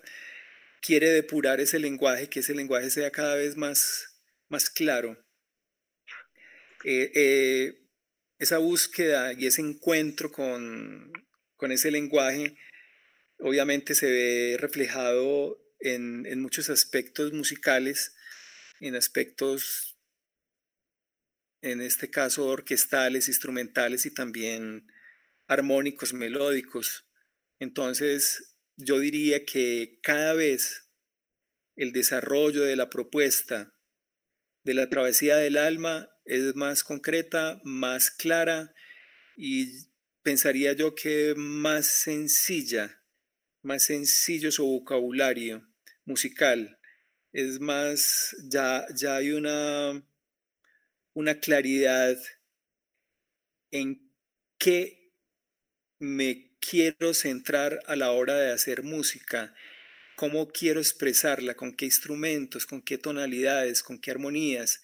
quiere 0.80 1.10
depurar 1.10 1.60
ese 1.60 1.78
lenguaje, 1.78 2.28
que 2.28 2.40
ese 2.40 2.54
lenguaje 2.54 2.90
sea 2.90 3.10
cada 3.10 3.34
vez 3.34 3.56
más, 3.56 4.20
más 4.48 4.70
claro. 4.70 5.16
Eh, 6.84 7.10
eh, 7.14 7.88
esa 8.38 8.58
búsqueda 8.58 9.32
y 9.32 9.46
ese 9.46 9.62
encuentro 9.62 10.30
con, 10.30 11.12
con, 11.56 11.72
ese 11.72 11.90
lenguaje 11.90 12.56
obviamente 13.40 13.96
se 13.96 14.10
ve 14.10 14.56
reflejado 14.58 15.60
en, 15.80 16.24
en 16.26 16.40
muchos 16.40 16.70
aspectos 16.70 17.32
musicales, 17.32 18.14
en 18.80 18.94
aspectos, 18.94 19.98
en 21.62 21.80
este 21.80 22.10
caso, 22.10 22.46
orquestales, 22.46 23.26
instrumentales 23.26 24.06
y 24.06 24.14
también 24.14 24.86
armónicos, 25.48 26.12
melódicos. 26.14 27.06
Entonces, 27.58 28.54
yo 28.76 29.00
diría 29.00 29.44
que 29.44 29.98
cada 30.02 30.34
vez 30.34 30.88
el 31.74 31.92
desarrollo 31.92 32.62
de 32.62 32.76
la 32.76 32.90
propuesta 32.90 33.74
de 34.62 34.74
la 34.74 34.88
travesía 34.88 35.36
del 35.36 35.56
alma 35.56 36.10
es 36.24 36.54
más 36.54 36.84
concreta, 36.84 37.60
más 37.64 38.10
clara 38.10 38.74
y 39.36 39.86
pensaría 40.22 40.74
yo 40.74 40.94
que 40.94 41.34
más 41.36 41.86
sencilla, 41.86 43.02
más 43.62 43.84
sencillo 43.84 44.52
su 44.52 44.66
vocabulario 44.66 45.66
musical. 46.04 46.78
Es 47.32 47.60
más, 47.60 48.36
ya, 48.50 48.86
ya 48.94 49.16
hay 49.16 49.30
una, 49.30 50.02
una 51.14 51.40
claridad 51.40 52.18
en 53.70 54.12
qué 54.58 54.97
me 55.98 56.52
quiero 56.60 57.14
centrar 57.14 57.80
a 57.86 57.96
la 57.96 58.12
hora 58.12 58.36
de 58.36 58.52
hacer 58.52 58.82
música, 58.82 59.54
cómo 60.16 60.48
quiero 60.48 60.80
expresarla, 60.80 61.54
con 61.54 61.74
qué 61.74 61.84
instrumentos, 61.84 62.66
con 62.66 62.82
qué 62.82 62.98
tonalidades, 62.98 63.82
con 63.82 64.00
qué 64.00 64.10
armonías. 64.10 64.82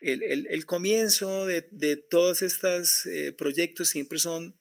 El, 0.00 0.64
comienzo 0.66 1.46
de, 1.46 1.96
todos 1.96 2.42
estos 2.42 3.04
eh, 3.06 3.32
proyectos 3.32 3.90
siempre 3.90 4.18
son 4.18 4.58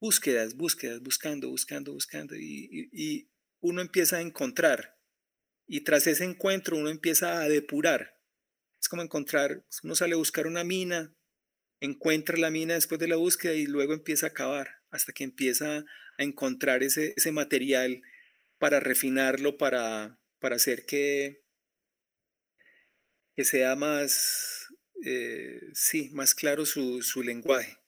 búsquedas, 0.00 0.54
búsquedas, 0.54 1.00
buscando, 1.00 1.48
buscando, 1.48 1.92
buscando, 1.92 2.36
y, 2.36 3.30
uno 3.60 3.80
empieza 3.80 4.18
a 4.18 4.20
encontrar, 4.20 4.98
y 5.66 5.80
tras 5.80 6.06
ese 6.06 6.24
encuentro 6.24 6.76
uno 6.76 6.90
empieza 6.90 7.40
a 7.40 7.48
depurar. 7.48 8.14
Es 8.78 8.88
como 8.88 9.00
encontrar, 9.00 9.64
uno 9.82 9.96
sale 9.96 10.12
a 10.12 10.18
buscar 10.18 10.46
una 10.46 10.62
mina, 10.62 11.14
encuentra 11.84 12.36
la 12.38 12.50
mina 12.50 12.74
después 12.74 12.98
de 12.98 13.08
la 13.08 13.16
búsqueda 13.16 13.54
y 13.54 13.66
luego 13.66 13.92
empieza 13.92 14.28
a 14.28 14.32
cavar 14.32 14.80
hasta 14.90 15.12
que 15.12 15.24
empieza 15.24 15.84
a 16.18 16.22
encontrar 16.22 16.82
ese, 16.82 17.14
material 17.32 18.02
para 18.58 18.80
refinarlo, 18.80 19.58
para, 19.58 20.18
para 20.38 20.56
hacer 20.56 20.86
que, 20.86 21.42
que 23.34 23.44
sea 23.44 23.74
más, 23.76 24.68
eh, 25.04 25.60
sí, 25.74 26.10
más 26.12 26.34
claro 26.34 26.64
su, 26.64 27.02
su 27.02 27.22
lenguaje. 27.22 27.78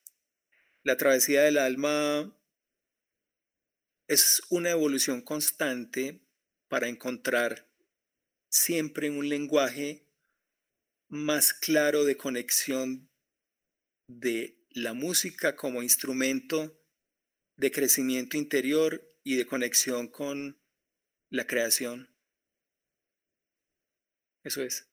La 0.83 0.97
travesía 0.97 1.43
del 1.43 1.59
alma 1.59 2.37
es 4.09 4.43
una 4.51 4.71
evolución 4.71 5.21
constante 5.21 6.21
para 6.69 6.89
encontrar 6.89 7.69
siempre 8.49 9.11
un 9.11 9.29
lenguaje 9.29 10.07
más 11.09 11.53
claro 11.53 12.05
de 12.05 12.17
conexión 12.17 13.06
de 14.09 14.59
la 14.71 14.93
música 14.93 15.57
como 15.57 15.83
instrumento 15.83 16.81
de 17.57 17.71
crecimiento 17.71 18.37
interior 18.37 19.03
y 19.23 19.37
de 19.37 19.47
conexión 19.47 20.09
con 20.09 20.61
la 21.31 21.47
creación. 21.47 22.15
Eso 24.45 24.63
es. 24.63 24.89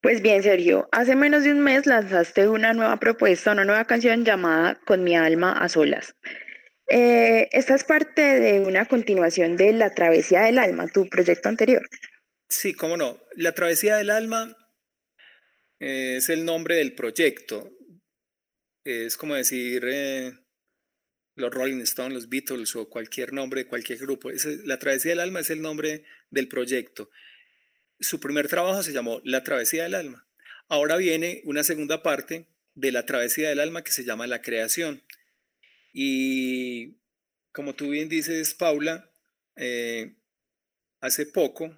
Pues 0.00 0.22
bien, 0.22 0.42
Sergio, 0.42 0.88
hace 0.92 1.16
menos 1.16 1.44
de 1.44 1.52
un 1.52 1.60
mes 1.60 1.86
lanzaste 1.86 2.48
una 2.48 2.72
nueva 2.72 2.96
propuesta, 2.98 3.52
una 3.52 3.64
nueva 3.64 3.84
canción 3.86 4.24
llamada 4.24 4.80
Con 4.86 5.02
mi 5.02 5.16
alma 5.16 5.52
a 5.52 5.68
solas. 5.68 6.14
Eh, 6.88 7.48
esta 7.50 7.74
es 7.74 7.84
parte 7.84 8.22
de 8.22 8.60
una 8.60 8.86
continuación 8.86 9.56
de 9.56 9.72
La 9.72 9.92
Travesía 9.94 10.42
del 10.42 10.58
Alma, 10.58 10.86
tu 10.86 11.08
proyecto 11.08 11.48
anterior. 11.48 11.88
Sí, 12.48 12.74
cómo 12.74 12.96
no. 12.96 13.20
La 13.34 13.52
Travesía 13.52 13.96
del 13.96 14.10
Alma 14.10 14.56
eh, 15.78 16.16
es 16.16 16.28
el 16.28 16.44
nombre 16.44 16.76
del 16.76 16.94
proyecto. 16.94 17.72
Es 18.84 19.16
como 19.16 19.34
decir 19.34 19.84
eh, 19.86 20.32
los 21.34 21.52
Rolling 21.52 21.80
Stones, 21.80 22.14
los 22.14 22.28
Beatles 22.28 22.76
o 22.76 22.88
cualquier 22.88 23.32
nombre 23.32 23.64
de 23.64 23.68
cualquier 23.68 23.98
grupo. 23.98 24.30
la 24.64 24.78
Travesía 24.78 25.12
del 25.12 25.20
Alma 25.20 25.40
es 25.40 25.50
el 25.50 25.60
nombre 25.60 26.04
del 26.30 26.48
proyecto. 26.48 27.10
Su 27.98 28.20
primer 28.20 28.48
trabajo 28.48 28.82
se 28.82 28.92
llamó 28.92 29.20
La 29.24 29.42
Travesía 29.42 29.84
del 29.84 29.94
Alma. 29.94 30.28
Ahora 30.68 30.96
viene 30.96 31.42
una 31.44 31.62
segunda 31.62 32.02
parte 32.02 32.48
de 32.74 32.92
La 32.92 33.06
Travesía 33.06 33.48
del 33.48 33.60
Alma 33.60 33.82
que 33.82 33.92
se 33.92 34.04
llama 34.04 34.26
La 34.26 34.42
Creación. 34.42 35.02
Y 35.92 36.98
como 37.52 37.74
tú 37.74 37.90
bien 37.90 38.08
dices, 38.08 38.54
Paula, 38.54 39.10
eh, 39.56 40.16
hace 41.00 41.26
poco 41.26 41.74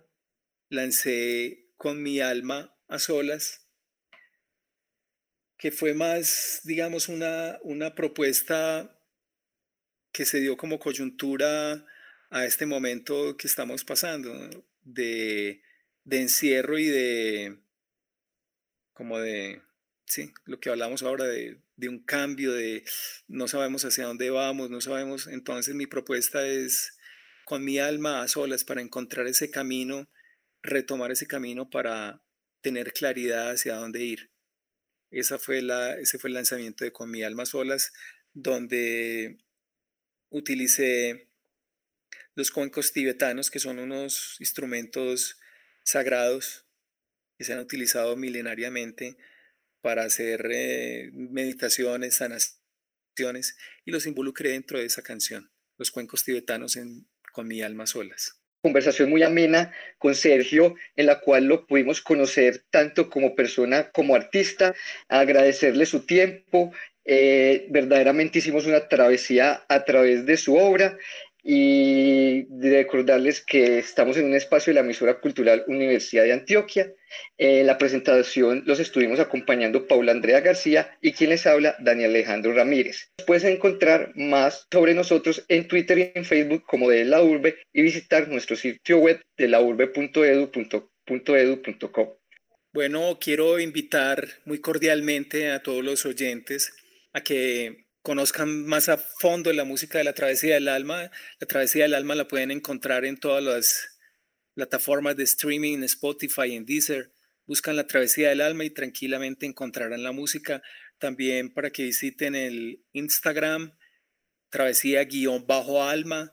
lancé 0.68 1.70
con 1.76 2.02
mi 2.02 2.20
alma 2.20 2.76
a 2.88 2.98
solas 2.98 3.67
que 5.58 5.72
fue 5.72 5.92
más, 5.92 6.60
digamos, 6.64 7.08
una, 7.08 7.58
una 7.62 7.94
propuesta 7.94 8.96
que 10.12 10.24
se 10.24 10.40
dio 10.40 10.56
como 10.56 10.78
coyuntura 10.78 11.84
a 12.30 12.44
este 12.46 12.64
momento 12.64 13.36
que 13.36 13.48
estamos 13.48 13.84
pasando, 13.84 14.32
de, 14.82 15.62
de, 16.04 16.20
encierro 16.20 16.78
y 16.78 16.86
de, 16.86 17.58
como 18.92 19.18
de, 19.18 19.62
sí, 20.06 20.32
lo 20.44 20.60
que 20.60 20.70
hablamos 20.70 21.02
ahora 21.02 21.24
de, 21.24 21.60
de, 21.76 21.88
un 21.88 22.04
cambio, 22.04 22.52
de 22.52 22.84
no 23.26 23.48
sabemos 23.48 23.84
hacia 23.84 24.06
dónde 24.06 24.30
vamos, 24.30 24.70
no 24.70 24.80
sabemos, 24.80 25.26
entonces 25.26 25.74
mi 25.74 25.86
propuesta 25.86 26.46
es 26.46 26.96
con 27.44 27.64
mi 27.64 27.78
alma 27.78 28.22
a 28.22 28.28
solas 28.28 28.62
para 28.64 28.82
encontrar 28.82 29.26
ese 29.26 29.50
camino, 29.50 30.08
retomar 30.62 31.10
ese 31.10 31.26
camino 31.26 31.68
para 31.68 32.22
tener 32.60 32.92
claridad 32.92 33.50
hacia 33.50 33.76
dónde 33.76 34.04
ir. 34.04 34.30
Esa 35.10 35.38
fue 35.38 35.62
la, 35.62 35.94
ese 35.94 36.18
fue 36.18 36.28
el 36.28 36.34
lanzamiento 36.34 36.84
de 36.84 36.92
Con 36.92 37.10
mi 37.10 37.22
alma 37.22 37.46
solas, 37.46 37.92
donde 38.34 39.38
utilicé 40.30 41.28
los 42.34 42.50
cuencos 42.50 42.92
tibetanos, 42.92 43.50
que 43.50 43.58
son 43.58 43.78
unos 43.78 44.36
instrumentos 44.38 45.38
sagrados 45.82 46.66
que 47.36 47.44
se 47.44 47.52
han 47.52 47.60
utilizado 47.60 48.16
milenariamente 48.16 49.16
para 49.80 50.04
hacer 50.04 50.48
eh, 50.50 51.10
meditaciones, 51.12 52.16
sanaciones, 52.16 53.56
y 53.84 53.90
los 53.90 54.06
involucré 54.06 54.50
dentro 54.50 54.78
de 54.78 54.84
esa 54.84 55.02
canción, 55.02 55.50
los 55.76 55.90
cuencos 55.90 56.24
tibetanos 56.24 56.76
en 56.76 57.08
Con 57.32 57.46
mi 57.48 57.62
alma 57.62 57.86
solas 57.86 58.38
conversación 58.68 59.08
muy 59.10 59.22
amena 59.22 59.60
con 59.98 60.14
Sergio, 60.14 60.62
en 60.96 61.06
la 61.06 61.16
cual 61.24 61.42
lo 61.50 61.66
pudimos 61.66 62.00
conocer 62.00 62.50
tanto 62.70 63.08
como 63.12 63.34
persona 63.34 63.90
como 63.96 64.14
artista, 64.14 64.74
agradecerle 65.08 65.84
su 65.86 65.98
tiempo, 66.14 66.72
Eh, 67.10 67.64
verdaderamente 67.70 68.38
hicimos 68.38 68.66
una 68.66 68.86
travesía 68.86 69.64
a 69.66 69.78
través 69.88 70.26
de 70.26 70.36
su 70.36 70.52
obra 70.56 70.98
y 71.50 72.44
recordarles 72.60 73.40
que 73.40 73.78
estamos 73.78 74.18
en 74.18 74.26
un 74.26 74.34
espacio 74.34 74.70
de 74.70 74.74
la 74.74 74.84
emisora 74.84 75.18
cultural 75.18 75.64
Universidad 75.66 76.24
de 76.24 76.34
Antioquia. 76.34 76.92
En 77.38 77.66
la 77.66 77.78
presentación 77.78 78.64
los 78.66 78.80
estuvimos 78.80 79.18
acompañando 79.18 79.86
Paula 79.86 80.12
Andrea 80.12 80.40
García 80.40 80.98
y 81.00 81.12
quien 81.12 81.30
les 81.30 81.46
habla, 81.46 81.74
Daniel 81.78 82.10
Alejandro 82.10 82.52
Ramírez. 82.52 83.12
Puedes 83.26 83.44
encontrar 83.44 84.12
más 84.14 84.66
sobre 84.70 84.92
nosotros 84.92 85.42
en 85.48 85.66
Twitter 85.68 85.98
y 85.98 86.12
en 86.14 86.26
Facebook 86.26 86.64
como 86.66 86.90
de 86.90 87.06
La 87.06 87.22
Urbe 87.22 87.56
y 87.72 87.80
visitar 87.80 88.28
nuestro 88.28 88.54
sitio 88.54 88.98
web 88.98 89.18
de 89.38 89.48
laurbe.edu.edu.co. 89.48 92.20
Bueno, 92.74 93.18
quiero 93.18 93.58
invitar 93.58 94.28
muy 94.44 94.60
cordialmente 94.60 95.50
a 95.50 95.62
todos 95.62 95.82
los 95.82 96.04
oyentes 96.04 96.74
a 97.14 97.22
que 97.22 97.87
conozcan 98.02 98.66
más 98.66 98.88
a 98.88 98.98
fondo 98.98 99.52
la 99.52 99.64
música 99.64 99.98
de 99.98 100.04
la 100.04 100.14
Travesía 100.14 100.54
del 100.54 100.68
Alma. 100.68 101.10
La 101.40 101.46
Travesía 101.46 101.84
del 101.84 101.94
Alma 101.94 102.14
la 102.14 102.28
pueden 102.28 102.50
encontrar 102.50 103.04
en 103.04 103.18
todas 103.18 103.42
las 103.42 103.98
plataformas 104.54 105.16
de 105.16 105.24
streaming, 105.24 105.74
en 105.74 105.84
Spotify, 105.84 106.54
en 106.54 106.64
Deezer. 106.64 107.12
Buscan 107.46 107.76
la 107.76 107.86
Travesía 107.86 108.30
del 108.30 108.40
Alma 108.40 108.64
y 108.64 108.70
tranquilamente 108.70 109.46
encontrarán 109.46 110.02
la 110.02 110.12
música. 110.12 110.62
También 110.98 111.52
para 111.52 111.70
que 111.70 111.84
visiten 111.84 112.34
el 112.34 112.82
Instagram, 112.92 113.76
Travesía-Alma, 114.50 116.32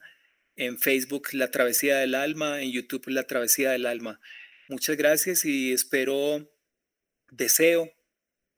en 0.56 0.80
Facebook, 0.80 1.30
La 1.34 1.52
Travesía 1.52 1.98
del 1.98 2.16
Alma, 2.16 2.62
en 2.62 2.72
YouTube, 2.72 3.08
La 3.08 3.28
Travesía 3.28 3.72
del 3.72 3.86
Alma. 3.86 4.20
Muchas 4.68 4.98
gracias 4.98 5.46
y 5.46 5.74
espero, 5.74 6.50
deseo, 7.30 7.92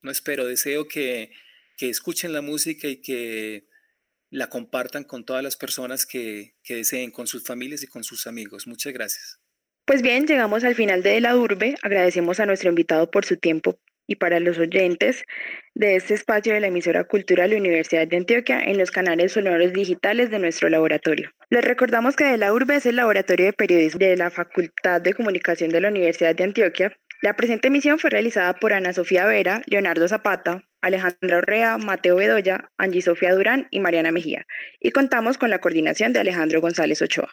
no 0.01 0.11
espero, 0.11 0.45
deseo 0.45 0.87
que 0.87 1.31
que 1.77 1.89
escuchen 1.89 2.33
la 2.33 2.41
música 2.41 2.87
y 2.87 2.97
que 2.97 3.67
la 4.29 4.47
compartan 4.47 5.03
con 5.03 5.25
todas 5.25 5.43
las 5.43 5.55
personas 5.55 6.05
que, 6.05 6.55
deseen, 6.67 7.11
con 7.11 7.27
sus 7.27 7.43
familias 7.45 7.83
y 7.83 7.87
con 7.87 8.03
sus 8.03 8.27
amigos. 8.27 8.67
Muchas 8.67 8.91
gracias. 8.93 9.39
Pues 9.85 10.01
bien, 10.01 10.27
llegamos 10.27 10.65
al 10.65 10.75
final 10.75 11.01
de 11.01 11.21
La 11.21 11.37
Urbe. 11.37 11.75
Agradecemos 11.81 12.41
a 12.41 12.45
nuestro 12.45 12.69
invitado 12.69 13.09
por 13.09 13.23
su 13.23 13.37
tiempo 13.37 13.79
y 14.05 14.15
para 14.15 14.39
los 14.39 14.57
oyentes 14.57 15.23
de 15.75 15.95
este 15.95 16.13
espacio 16.13 16.53
de 16.53 16.61
la 16.61 16.67
emisora 16.67 17.03
cultural 17.05 17.53
Universidad 17.53 18.07
de 18.07 18.17
Antioquia 18.17 18.61
en 18.61 18.77
los 18.77 18.91
canales 18.91 19.33
sonoros 19.33 19.73
digitales 19.73 20.29
de 20.29 20.39
nuestro 20.39 20.69
laboratorio. 20.69 21.29
Les 21.49 21.63
recordamos 21.63 22.15
que 22.15 22.25
de 22.25 22.37
la 22.37 22.53
URBE 22.53 22.77
es 22.77 22.85
el 22.85 22.95
laboratorio 22.95 23.45
de 23.45 23.53
periodismo 23.53 23.99
de 23.99 24.17
la 24.17 24.31
Facultad 24.31 25.01
de 25.01 25.13
Comunicación 25.13 25.69
de 25.69 25.81
la 25.81 25.89
Universidad 25.89 26.35
de 26.35 26.45
Antioquia. 26.45 26.97
La 27.21 27.35
presente 27.35 27.67
emisión 27.67 27.99
fue 27.99 28.09
realizada 28.09 28.53
por 28.55 28.73
Ana 28.73 28.93
Sofía 28.93 29.25
Vera, 29.25 29.61
Leonardo 29.67 30.07
Zapata, 30.07 30.66
Alejandra 30.81 31.37
Orrea, 31.37 31.77
Mateo 31.77 32.15
Bedoya, 32.15 32.71
Angie 32.77 33.01
Sofía 33.01 33.33
Durán 33.33 33.67
y 33.71 33.79
Mariana 33.79 34.11
Mejía, 34.11 34.45
y 34.79 34.91
contamos 34.91 35.37
con 35.37 35.49
la 35.49 35.59
coordinación 35.59 36.13
de 36.13 36.19
Alejandro 36.19 36.61
González 36.61 37.01
Ochoa. 37.01 37.31